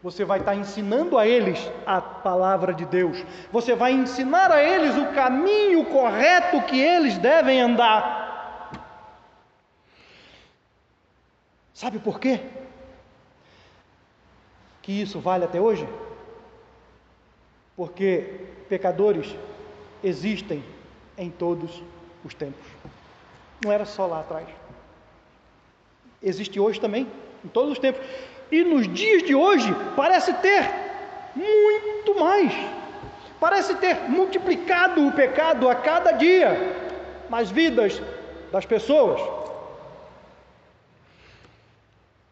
Você 0.02 0.24
vai 0.24 0.40
estar 0.40 0.54
ensinando 0.56 1.16
a 1.16 1.26
eles 1.26 1.58
a 1.86 2.00
palavra 2.00 2.74
de 2.74 2.84
Deus. 2.84 3.24
Você 3.52 3.74
vai 3.74 3.92
ensinar 3.92 4.50
a 4.50 4.62
eles 4.62 4.96
o 4.96 5.12
caminho 5.14 5.84
correto 5.86 6.60
que 6.62 6.80
eles 6.80 7.16
devem 7.18 7.60
andar. 7.60 8.70
Sabe 11.72 11.98
por 11.98 12.18
quê? 12.18 12.40
Que 14.82 15.00
isso 15.00 15.20
vale 15.20 15.44
até 15.44 15.60
hoje? 15.60 15.88
Porque 17.76 18.40
pecadores 18.68 19.34
existem 20.02 20.64
em 21.16 21.30
todos 21.30 21.82
os 22.24 22.34
tempos. 22.34 22.66
Não 23.64 23.70
era 23.70 23.84
só 23.84 24.06
lá 24.06 24.20
atrás 24.20 24.48
existe 26.22 26.60
hoje 26.60 26.80
também, 26.80 27.06
em 27.44 27.48
todos 27.48 27.72
os 27.72 27.78
tempos. 27.78 28.00
E 28.52 28.62
nos 28.62 28.86
dias 28.86 29.22
de 29.22 29.34
hoje 29.34 29.74
parece 29.96 30.30
ter 30.34 30.70
muito 31.34 32.14
mais. 32.20 32.52
Parece 33.40 33.74
ter 33.76 34.10
multiplicado 34.10 35.06
o 35.06 35.10
pecado 35.10 35.70
a 35.70 35.74
cada 35.74 36.12
dia 36.12 36.50
nas 37.30 37.50
vidas 37.50 38.00
das 38.52 38.66
pessoas. 38.66 39.22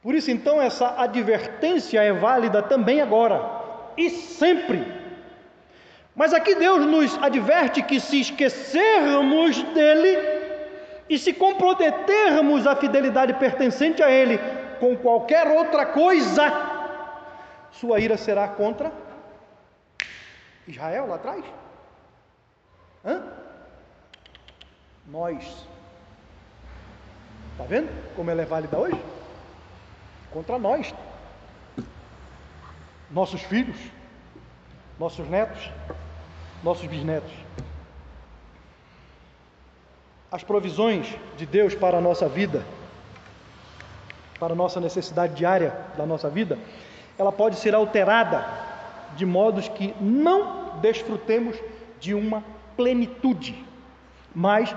Por 0.02 0.14
isso, 0.14 0.30
então, 0.30 0.60
essa 0.60 0.94
advertência 0.98 2.02
é 2.02 2.12
válida 2.12 2.62
também 2.62 3.00
agora 3.00 3.42
e 3.96 4.10
sempre. 4.10 4.86
Mas 6.14 6.34
aqui 6.34 6.54
Deus 6.54 6.84
nos 6.84 7.16
adverte 7.22 7.82
que 7.82 7.98
se 7.98 8.20
esquecermos 8.20 9.62
dele, 9.74 10.40
e 11.10 11.18
se 11.18 11.32
comprometermos 11.32 12.68
a 12.68 12.76
fidelidade 12.76 13.34
pertencente 13.34 14.00
a 14.00 14.08
Ele 14.08 14.38
com 14.80 14.96
qualquer 14.96 15.46
outra 15.46 15.86
coisa, 15.86 16.42
sua 17.70 18.00
ira 18.00 18.16
será 18.16 18.48
contra 18.48 18.90
Israel 20.66 21.06
lá 21.06 21.16
atrás? 21.16 21.44
Hã? 23.04 23.22
Nós. 25.06 25.66
Está 27.52 27.64
vendo 27.64 27.90
como 28.16 28.30
ela 28.30 28.42
é 28.42 28.46
válida 28.46 28.78
hoje? 28.78 29.00
Contra 30.32 30.58
nós. 30.58 30.94
Nossos 33.10 33.42
filhos, 33.42 33.76
nossos 34.98 35.28
netos, 35.28 35.70
nossos 36.62 36.86
bisnetos 36.86 37.32
as 40.30 40.44
provisões 40.44 41.06
de 41.36 41.44
Deus 41.44 41.74
para 41.74 41.98
a 41.98 42.00
nossa 42.00 42.28
vida, 42.28 42.64
para 44.40 44.54
nossa 44.54 44.80
necessidade 44.80 45.34
diária 45.34 45.76
da 45.98 46.06
nossa 46.06 46.30
vida, 46.30 46.58
ela 47.18 47.30
pode 47.30 47.56
ser 47.56 47.74
alterada 47.74 48.42
de 49.14 49.26
modos 49.26 49.68
que 49.68 49.94
não 50.00 50.80
desfrutemos 50.80 51.56
de 52.00 52.14
uma 52.14 52.42
plenitude, 52.74 53.62
mas 54.34 54.74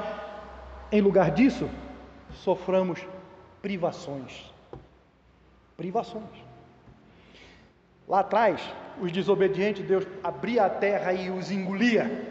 em 0.92 1.00
lugar 1.00 1.32
disso, 1.32 1.70
soframos 2.34 3.00
privações. 3.62 4.52
Privações. 5.78 6.44
Lá 8.08 8.20
atrás, 8.20 8.62
os 9.02 9.12
desobedientes, 9.12 9.88
Deus 9.88 10.06
abria 10.22 10.66
a 10.66 10.70
terra 10.70 11.14
e 11.14 11.30
os 11.32 11.50
engolia. 11.50 12.28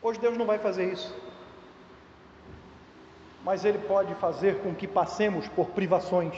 Hoje 0.00 0.18
Deus 0.18 0.36
não 0.38 0.46
vai 0.46 0.58
fazer 0.58 0.90
isso 0.92 1.14
mas 3.44 3.64
Ele 3.64 3.78
pode 3.78 4.14
fazer 4.14 4.58
com 4.58 4.74
que 4.74 4.86
passemos 4.86 5.48
por 5.48 5.70
privações, 5.70 6.34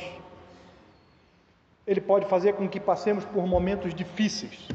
Ele 1.87 2.01
pode 2.01 2.27
fazer 2.27 2.55
com 2.55 2.69
que 2.69 2.81
passemos 2.81 3.25
por 3.25 3.47
momentos 3.47 3.95
difíceis, 3.95 4.69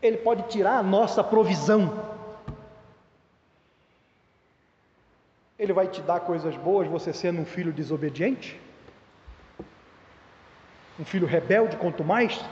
Ele 0.00 0.16
pode 0.16 0.44
tirar 0.44 0.78
a 0.78 0.82
nossa 0.82 1.22
provisão. 1.22 2.16
Ele 5.58 5.72
vai 5.72 5.88
te 5.88 6.00
dar 6.00 6.20
coisas 6.20 6.56
boas, 6.56 6.86
você 6.86 7.12
sendo 7.12 7.40
um 7.40 7.44
filho 7.44 7.72
desobediente? 7.72 8.58
Um 10.98 11.04
filho 11.04 11.26
rebelde, 11.26 11.76
quanto 11.76 12.04
mais? 12.04 12.34
Se 12.34 12.44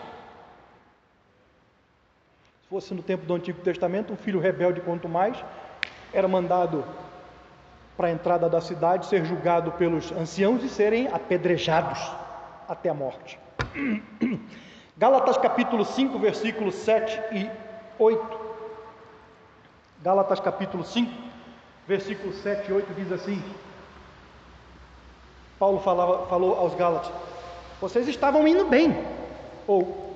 fosse 2.68 2.92
no 2.92 3.02
tempo 3.02 3.24
do 3.24 3.32
Antigo 3.32 3.60
Testamento, 3.60 4.12
um 4.12 4.16
filho 4.16 4.40
rebelde, 4.40 4.80
quanto 4.80 5.08
mais, 5.08 5.42
era 6.12 6.26
mandado 6.26 6.84
para 7.96 8.08
a 8.08 8.10
entrada 8.10 8.48
da 8.48 8.60
cidade, 8.60 9.06
ser 9.06 9.24
julgado 9.24 9.72
pelos 9.72 10.12
anciãos 10.12 10.62
e 10.62 10.68
serem 10.68 11.08
apedrejados 11.08 11.98
até 12.68 12.90
a 12.90 12.94
morte. 12.94 13.38
Gálatas 14.98 15.36
capítulo 15.38 15.84
5, 15.84 16.18
versículos 16.18 16.74
7 16.74 17.20
e 17.32 17.50
8. 17.98 18.40
Gálatas 20.02 20.40
capítulo 20.40 20.84
5, 20.84 21.10
versículos 21.86 22.36
7 22.42 22.70
e 22.70 22.72
8 22.74 22.94
diz 22.94 23.12
assim: 23.12 23.42
Paulo 25.58 25.80
falava, 25.80 26.26
falou 26.26 26.58
aos 26.58 26.74
Gálatas: 26.74 27.10
Vocês 27.80 28.06
estavam 28.08 28.46
indo 28.46 28.66
bem, 28.66 28.96
ou 29.66 30.14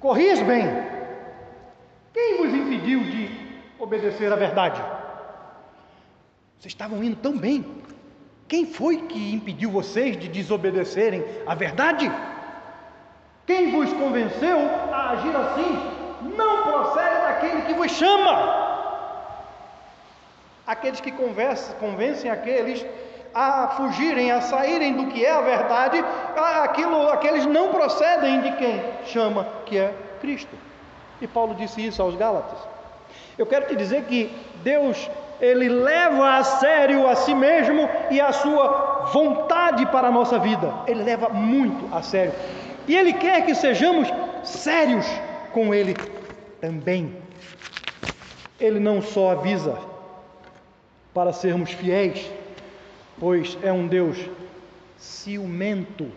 corrias 0.00 0.40
bem. 0.42 0.66
Quem 2.12 2.38
vos 2.38 2.52
impediu 2.52 3.00
de 3.00 3.30
obedecer 3.78 4.32
à 4.32 4.36
verdade? 4.36 4.82
Vocês 6.62 6.74
estavam 6.74 7.02
indo 7.02 7.16
tão 7.16 7.36
bem. 7.36 7.66
Quem 8.46 8.64
foi 8.66 8.98
que 9.08 9.34
impediu 9.34 9.68
vocês 9.68 10.16
de 10.16 10.28
desobedecerem 10.28 11.24
à 11.44 11.56
verdade? 11.56 12.08
Quem 13.44 13.72
vos 13.72 13.92
convenceu 13.94 14.58
a 14.92 15.10
agir 15.10 15.34
assim? 15.34 16.36
Não 16.36 16.62
procede 16.62 17.20
daquele 17.20 17.62
que 17.62 17.74
vos 17.74 17.90
chama. 17.90 18.92
Aqueles 20.64 21.00
que 21.00 21.10
conversam, 21.10 21.74
convencem 21.80 22.30
aqueles 22.30 22.86
a 23.34 23.66
fugirem, 23.70 24.30
a 24.30 24.40
saírem 24.40 24.94
do 24.94 25.08
que 25.08 25.26
é 25.26 25.32
a 25.32 25.40
verdade, 25.40 25.98
aquilo, 26.62 27.08
aqueles 27.08 27.44
não 27.44 27.72
procedem 27.72 28.40
de 28.40 28.52
quem 28.52 28.80
chama 29.06 29.48
que 29.66 29.78
é 29.78 29.92
Cristo. 30.20 30.56
E 31.20 31.26
Paulo 31.26 31.56
disse 31.56 31.84
isso 31.84 32.00
aos 32.00 32.14
Gálatas. 32.14 32.60
Eu 33.36 33.46
quero 33.46 33.66
te 33.66 33.74
dizer 33.74 34.04
que 34.04 34.32
Deus 34.62 35.10
ele 35.42 35.68
leva 35.68 36.38
a 36.38 36.44
sério 36.44 37.08
a 37.08 37.16
si 37.16 37.34
mesmo 37.34 37.90
e 38.12 38.20
a 38.20 38.32
sua 38.32 39.10
vontade 39.12 39.84
para 39.86 40.06
a 40.06 40.10
nossa 40.12 40.38
vida. 40.38 40.72
Ele 40.86 41.02
leva 41.02 41.28
muito 41.30 41.92
a 41.92 42.00
sério. 42.00 42.32
E 42.86 42.96
ele 42.96 43.12
quer 43.14 43.44
que 43.44 43.52
sejamos 43.52 44.06
sérios 44.44 45.04
com 45.52 45.74
ele 45.74 45.96
também. 46.60 47.16
Ele 48.60 48.78
não 48.78 49.02
só 49.02 49.32
avisa 49.32 49.76
para 51.12 51.32
sermos 51.32 51.72
fiéis, 51.72 52.30
pois 53.18 53.58
é 53.64 53.72
um 53.72 53.88
Deus 53.88 54.18
ciumento, 54.96 56.08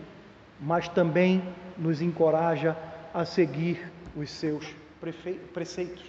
mas 0.60 0.88
também 0.88 1.42
nos 1.76 2.00
encoraja 2.00 2.76
a 3.12 3.24
seguir 3.24 3.90
os 4.14 4.30
seus 4.30 4.64
preceitos. 5.52 6.04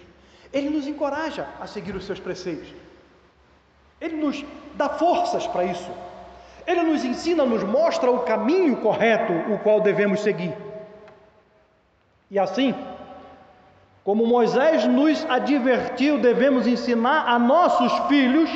Ele 0.52 0.70
nos 0.70 0.86
encoraja 0.86 1.48
a 1.60 1.66
seguir 1.66 1.96
os 1.96 2.04
seus 2.04 2.20
preceitos. 2.20 2.72
Ele 4.00 4.16
nos 4.16 4.44
dá 4.74 4.88
forças 4.88 5.46
para 5.46 5.64
isso. 5.64 5.90
Ele 6.66 6.82
nos 6.82 7.04
ensina, 7.04 7.44
nos 7.44 7.64
mostra 7.64 8.10
o 8.10 8.20
caminho 8.20 8.76
correto, 8.76 9.32
o 9.52 9.58
qual 9.58 9.80
devemos 9.80 10.20
seguir. 10.20 10.54
E 12.30 12.38
assim, 12.38 12.74
como 14.04 14.26
Moisés 14.26 14.84
nos 14.84 15.24
advertiu, 15.28 16.18
devemos 16.18 16.66
ensinar 16.66 17.26
a 17.26 17.38
nossos 17.38 17.92
filhos. 18.08 18.50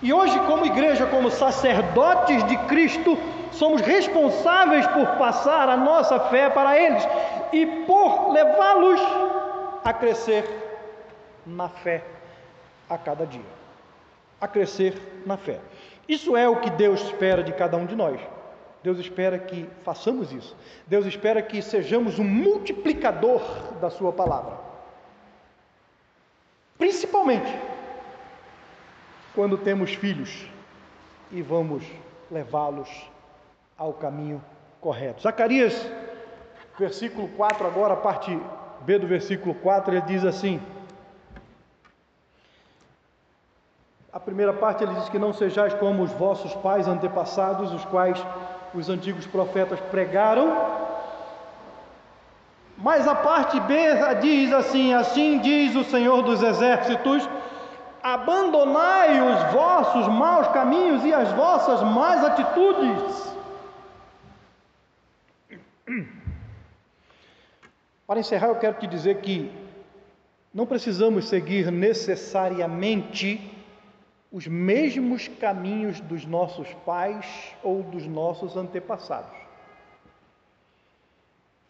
E 0.00 0.12
hoje, 0.12 0.38
como 0.40 0.66
igreja, 0.66 1.06
como 1.06 1.30
sacerdotes 1.30 2.42
de 2.44 2.56
Cristo, 2.66 3.16
somos 3.52 3.80
responsáveis 3.82 4.86
por 4.88 5.06
passar 5.18 5.68
a 5.68 5.76
nossa 5.76 6.18
fé 6.18 6.50
para 6.50 6.76
eles 6.76 7.06
e 7.52 7.66
por 7.86 8.32
levá-los 8.32 9.00
a 9.84 9.92
crescer 9.92 10.44
na 11.46 11.68
fé 11.68 12.02
a 12.94 12.98
cada 12.98 13.26
dia. 13.26 13.40
A 14.40 14.48
crescer 14.48 15.22
na 15.24 15.36
fé. 15.36 15.60
Isso 16.08 16.36
é 16.36 16.48
o 16.48 16.60
que 16.60 16.70
Deus 16.70 17.00
espera 17.02 17.42
de 17.42 17.52
cada 17.52 17.76
um 17.76 17.86
de 17.86 17.94
nós. 17.94 18.20
Deus 18.82 18.98
espera 18.98 19.38
que 19.38 19.68
façamos 19.84 20.32
isso. 20.32 20.56
Deus 20.86 21.06
espera 21.06 21.40
que 21.40 21.62
sejamos 21.62 22.18
um 22.18 22.24
multiplicador 22.24 23.40
da 23.80 23.88
Sua 23.88 24.12
palavra. 24.12 24.58
Principalmente 26.76 27.56
quando 29.34 29.56
temos 29.56 29.94
filhos 29.94 30.46
e 31.30 31.40
vamos 31.40 31.84
levá-los 32.30 32.88
ao 33.78 33.92
caminho 33.92 34.42
correto. 34.80 35.22
Zacarias, 35.22 35.74
versículo 36.78 37.28
4, 37.28 37.66
agora, 37.66 37.94
a 37.94 37.96
parte 37.96 38.36
B 38.80 38.98
do 38.98 39.06
versículo 39.06 39.54
4, 39.54 39.94
ele 39.94 40.02
diz 40.02 40.24
assim: 40.24 40.60
A 44.12 44.20
primeira 44.20 44.52
parte 44.52 44.84
ele 44.84 44.92
diz 44.94 45.08
que 45.08 45.18
não 45.18 45.32
sejais 45.32 45.72
como 45.72 46.02
os 46.02 46.12
vossos 46.12 46.52
pais 46.56 46.86
antepassados, 46.86 47.72
os 47.72 47.82
quais 47.86 48.22
os 48.74 48.90
antigos 48.90 49.26
profetas 49.26 49.80
pregaram. 49.80 50.54
Mas 52.76 53.08
a 53.08 53.14
parte 53.14 53.58
B 53.60 53.74
diz 54.20 54.52
assim: 54.52 54.92
Assim 54.92 55.38
diz 55.38 55.74
o 55.74 55.84
Senhor 55.84 56.22
dos 56.22 56.42
Exércitos: 56.42 57.26
Abandonai 58.02 59.18
os 59.22 59.52
vossos 59.52 60.06
maus 60.08 60.46
caminhos 60.48 61.02
e 61.04 61.14
as 61.14 61.32
vossas 61.32 61.82
más 61.82 62.22
atitudes. 62.22 63.32
Para 68.06 68.20
encerrar, 68.20 68.48
eu 68.48 68.56
quero 68.56 68.74
te 68.74 68.86
dizer 68.86 69.22
que 69.22 69.50
não 70.52 70.66
precisamos 70.66 71.28
seguir 71.28 71.72
necessariamente 71.72 73.51
os 74.32 74.46
mesmos 74.46 75.28
caminhos 75.28 76.00
dos 76.00 76.24
nossos 76.24 76.72
pais 76.86 77.54
ou 77.62 77.82
dos 77.82 78.06
nossos 78.06 78.56
antepassados. 78.56 79.36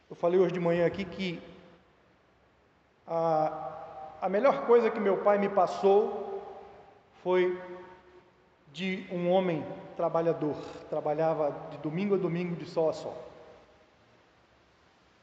Eu 0.08 0.14
falei 0.14 0.38
hoje 0.38 0.52
de 0.52 0.60
manhã 0.60 0.86
aqui 0.86 1.04
que 1.04 1.42
a, 3.04 4.18
a 4.22 4.28
melhor 4.28 4.64
coisa 4.66 4.90
que 4.90 5.00
meu 5.00 5.18
pai 5.18 5.38
me 5.38 5.48
passou 5.48 6.40
foi 7.22 7.60
de 8.72 9.06
um 9.10 9.28
homem 9.28 9.66
trabalhador, 9.96 10.56
trabalhava 10.88 11.54
de 11.72 11.78
domingo 11.78 12.14
a 12.14 12.18
domingo, 12.18 12.54
de 12.54 12.64
sol 12.64 12.88
a 12.88 12.92
sol. 12.92 13.16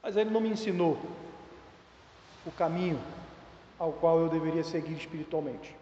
Mas 0.04 0.18
ele 0.18 0.30
não 0.30 0.42
me 0.42 0.50
ensinou 0.50 1.00
o 2.46 2.52
caminho 2.52 3.00
ao 3.78 3.94
qual 3.94 4.20
eu 4.20 4.28
deveria 4.28 4.64
seguir 4.64 4.94
espiritualmente, 4.94 5.74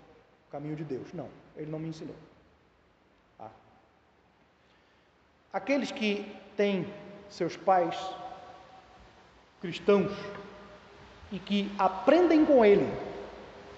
o 0.48 0.52
caminho 0.52 0.76
de 0.76 0.84
Deus. 0.84 1.12
Não. 1.14 1.47
Ele 1.58 1.72
não 1.72 1.80
me 1.80 1.90
ensinou. 1.90 2.16
Ah. 3.40 3.50
Aqueles 5.52 5.92
que 5.92 6.32
têm 6.56 6.88
seus 7.30 7.58
pais 7.58 7.98
cristãos 9.60 10.12
e 11.32 11.40
que 11.40 11.70
aprendem 11.78 12.46
com 12.46 12.64
ele 12.64 12.88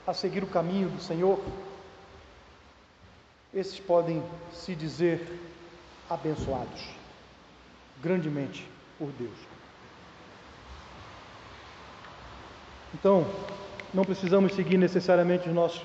a 0.05 0.13
seguir 0.13 0.43
o 0.43 0.47
caminho 0.47 0.89
do 0.89 1.01
Senhor, 1.01 1.39
esses 3.53 3.79
podem 3.79 4.23
se 4.51 4.75
dizer 4.75 5.39
abençoados 6.09 6.99
grandemente 8.01 8.67
por 8.97 9.11
Deus. 9.11 9.37
Então, 12.93 13.25
não 13.93 14.03
precisamos 14.03 14.53
seguir 14.53 14.77
necessariamente 14.77 15.47
os 15.47 15.53
nossos 15.53 15.81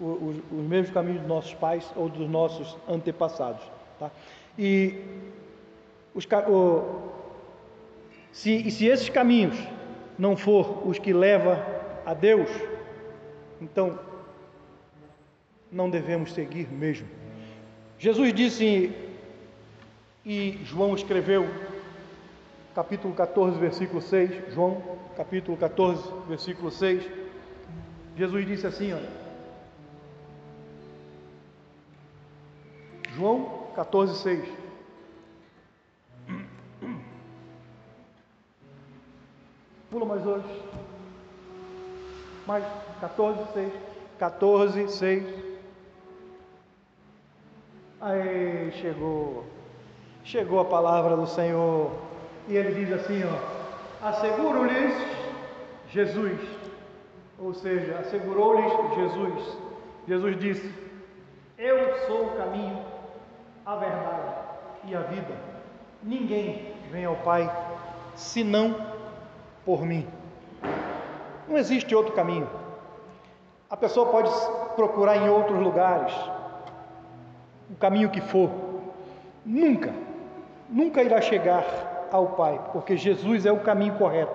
os, 0.00 0.36
os 0.50 0.66
mesmos 0.66 0.90
caminhos 0.90 1.20
dos 1.20 1.28
nossos 1.28 1.54
pais 1.54 1.90
ou 1.94 2.08
dos 2.08 2.28
nossos 2.28 2.76
antepassados. 2.88 3.62
Tá? 3.98 4.10
E 4.58 4.94
os, 6.14 6.26
o, 6.48 7.12
se, 8.32 8.56
e 8.56 8.70
se 8.70 8.86
esses 8.86 9.08
caminhos 9.08 9.56
não 10.18 10.36
for 10.36 10.86
os 10.88 10.98
que 10.98 11.12
levam 11.12 11.56
a 12.04 12.14
Deus, 12.14 12.48
então 13.60 13.98
não 15.70 15.88
devemos 15.88 16.32
seguir 16.32 16.68
mesmo. 16.68 17.06
Jesus 17.98 18.32
disse, 18.32 18.92
e 20.24 20.58
João 20.64 20.94
escreveu, 20.94 21.46
capítulo 22.74 23.14
14, 23.14 23.58
versículo 23.58 24.00
6, 24.00 24.54
João, 24.54 24.82
capítulo 25.16 25.56
14, 25.56 26.02
versículo 26.28 26.70
6, 26.70 27.06
Jesus 28.16 28.46
disse 28.46 28.66
assim, 28.66 28.92
olha, 28.92 29.19
João 33.14 33.68
14, 33.74 34.22
6. 34.22 34.48
Pula 39.90 40.04
mais 40.06 40.22
dois. 40.22 40.44
Mais 42.46 42.64
14, 43.00 43.52
6. 43.52 43.72
14, 44.18 44.88
6. 44.88 45.24
Aí 48.00 48.72
chegou. 48.80 49.44
Chegou 50.24 50.60
a 50.60 50.64
palavra 50.64 51.16
do 51.16 51.26
Senhor. 51.26 51.90
E 52.48 52.56
ele 52.56 52.72
diz 52.72 52.92
assim: 52.92 53.22
ó, 53.24 54.06
asseguro-lhes 54.08 54.94
Jesus. 55.90 56.40
Ou 57.38 57.52
seja, 57.54 57.98
assegurou-lhes 57.98 58.72
Jesus. 58.94 59.58
Jesus 60.06 60.38
disse: 60.38 60.74
Eu 61.58 62.06
sou 62.06 62.26
o 62.26 62.36
caminho, 62.36 62.78
a 63.64 63.76
verdade 63.76 64.34
e 64.84 64.94
a 64.94 65.00
vida. 65.00 65.34
Ninguém 66.02 66.74
vem 66.90 67.04
ao 67.04 67.16
Pai 67.16 67.50
senão 68.16 68.74
por 69.64 69.84
mim. 69.84 70.06
Não 71.48 71.56
existe 71.56 71.94
outro 71.94 72.12
caminho. 72.12 72.48
A 73.68 73.76
pessoa 73.76 74.06
pode 74.06 74.30
procurar 74.74 75.16
em 75.16 75.28
outros 75.28 75.58
lugares, 75.58 76.12
o 77.70 77.76
caminho 77.76 78.10
que 78.10 78.20
for, 78.20 78.50
nunca, 79.44 79.94
nunca 80.68 81.02
irá 81.02 81.20
chegar 81.20 81.64
ao 82.10 82.28
Pai, 82.28 82.60
porque 82.72 82.96
Jesus 82.96 83.46
é 83.46 83.52
o 83.52 83.60
caminho 83.60 83.94
correto. 83.94 84.34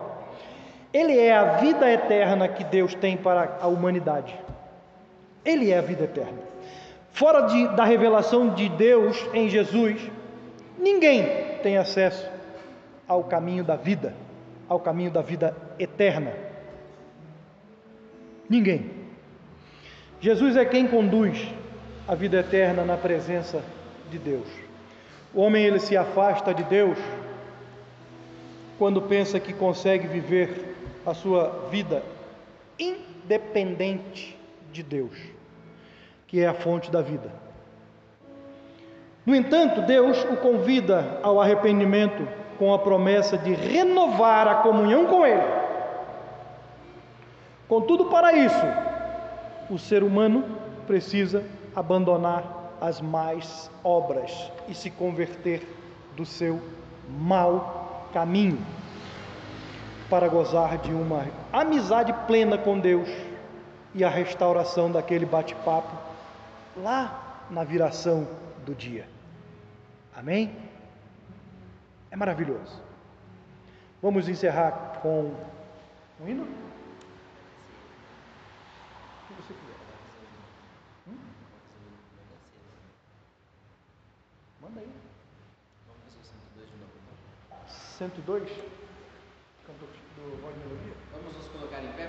Ele 0.93 1.19
é 1.19 1.35
a 1.35 1.57
vida 1.57 1.91
eterna 1.91 2.47
que 2.47 2.63
Deus 2.63 2.95
tem 2.95 3.17
para 3.17 3.57
a 3.59 3.67
humanidade. 3.67 4.39
Ele 5.43 5.71
é 5.71 5.77
a 5.77 5.81
vida 5.81 6.05
eterna. 6.05 6.39
Fora 7.15 7.47
de, 7.47 7.69
da 7.69 7.85
revelação 7.85 8.53
de 8.53 8.67
Deus 8.67 9.25
em 9.33 9.47
Jesus, 9.47 10.01
ninguém 10.77 11.23
tem 11.63 11.77
acesso 11.77 12.29
ao 13.07 13.23
caminho 13.23 13.63
da 13.63 13.77
vida, 13.77 14.13
ao 14.67 14.81
caminho 14.81 15.09
da 15.09 15.21
vida 15.21 15.55
eterna. 15.79 16.33
Ninguém. 18.49 18.91
Jesus 20.19 20.57
é 20.57 20.65
quem 20.65 20.89
conduz 20.89 21.41
a 22.05 22.15
vida 22.15 22.41
eterna 22.41 22.83
na 22.83 22.97
presença 22.97 23.63
de 24.11 24.19
Deus. 24.19 24.47
O 25.33 25.39
homem 25.39 25.63
ele 25.63 25.79
se 25.79 25.95
afasta 25.95 26.53
de 26.53 26.65
Deus 26.65 26.97
quando 28.77 29.01
pensa 29.01 29.39
que 29.39 29.53
consegue 29.53 30.05
viver 30.05 30.75
a 31.05 31.13
sua 31.13 31.69
vida 31.71 32.03
independente 32.77 34.37
de 34.73 34.83
Deus 34.83 35.34
que 36.27 36.41
é 36.41 36.47
a 36.47 36.53
fonte 36.53 36.91
da 36.91 37.01
vida. 37.01 37.31
No 39.25 39.35
entanto, 39.35 39.81
Deus 39.81 40.23
o 40.25 40.37
convida 40.37 41.19
ao 41.23 41.41
arrependimento 41.41 42.27
com 42.59 42.73
a 42.73 42.79
promessa 42.79 43.37
de 43.37 43.53
renovar 43.53 44.47
a 44.47 44.55
comunhão 44.55 45.07
com 45.07 45.25
Ele. 45.25 45.43
Contudo, 47.67 48.05
para 48.05 48.33
isso, 48.33 48.65
o 49.69 49.79
ser 49.79 50.03
humano 50.03 50.43
precisa 50.85 51.43
abandonar 51.75 52.43
as 52.79 53.01
más 53.01 53.71
obras 53.83 54.51
e 54.67 54.75
se 54.75 54.91
converter 54.91 55.67
do 56.15 56.25
seu 56.25 56.61
mau 57.09 58.07
caminho 58.13 58.59
para 60.09 60.27
gozar 60.27 60.77
de 60.77 60.93
uma 60.93 61.25
amizade 61.51 62.13
plena 62.27 62.57
com 62.57 62.79
Deus 62.79 63.09
e 63.93 64.03
a 64.03 64.09
restauração 64.09 64.91
daquele 64.91 65.25
bate-papo 65.25 66.04
lá 66.75 67.45
na 67.49 67.63
viração 67.63 68.27
do 68.65 68.73
dia. 68.75 69.07
Amém? 70.15 70.55
É 72.11 72.15
maravilhoso. 72.15 72.81
Vamos 74.01 74.29
encerrar 74.29 74.99
com 75.01 75.33
um 76.19 76.27
hino? 76.27 76.43
O 76.43 76.47
que 79.27 79.33
você 79.41 79.53
quiser. 79.53 79.75
Hum? 81.07 81.17
Manda 84.61 84.79
aí. 84.79 84.89
Vamos 85.87 86.03
fazer 86.03 86.19
o 86.19 86.23
102 86.23 86.69
de 86.69 86.77
novo. 86.77 86.91
então. 87.03 87.67
102? 87.67 88.49
Canto 89.65 89.85
do 90.15 90.41
Voz 90.41 90.55
Melodia. 90.57 90.93
Vamos 91.11 91.35
nos 91.35 91.47
colocar 91.47 91.83
em 91.83 91.91
pé, 91.93 92.07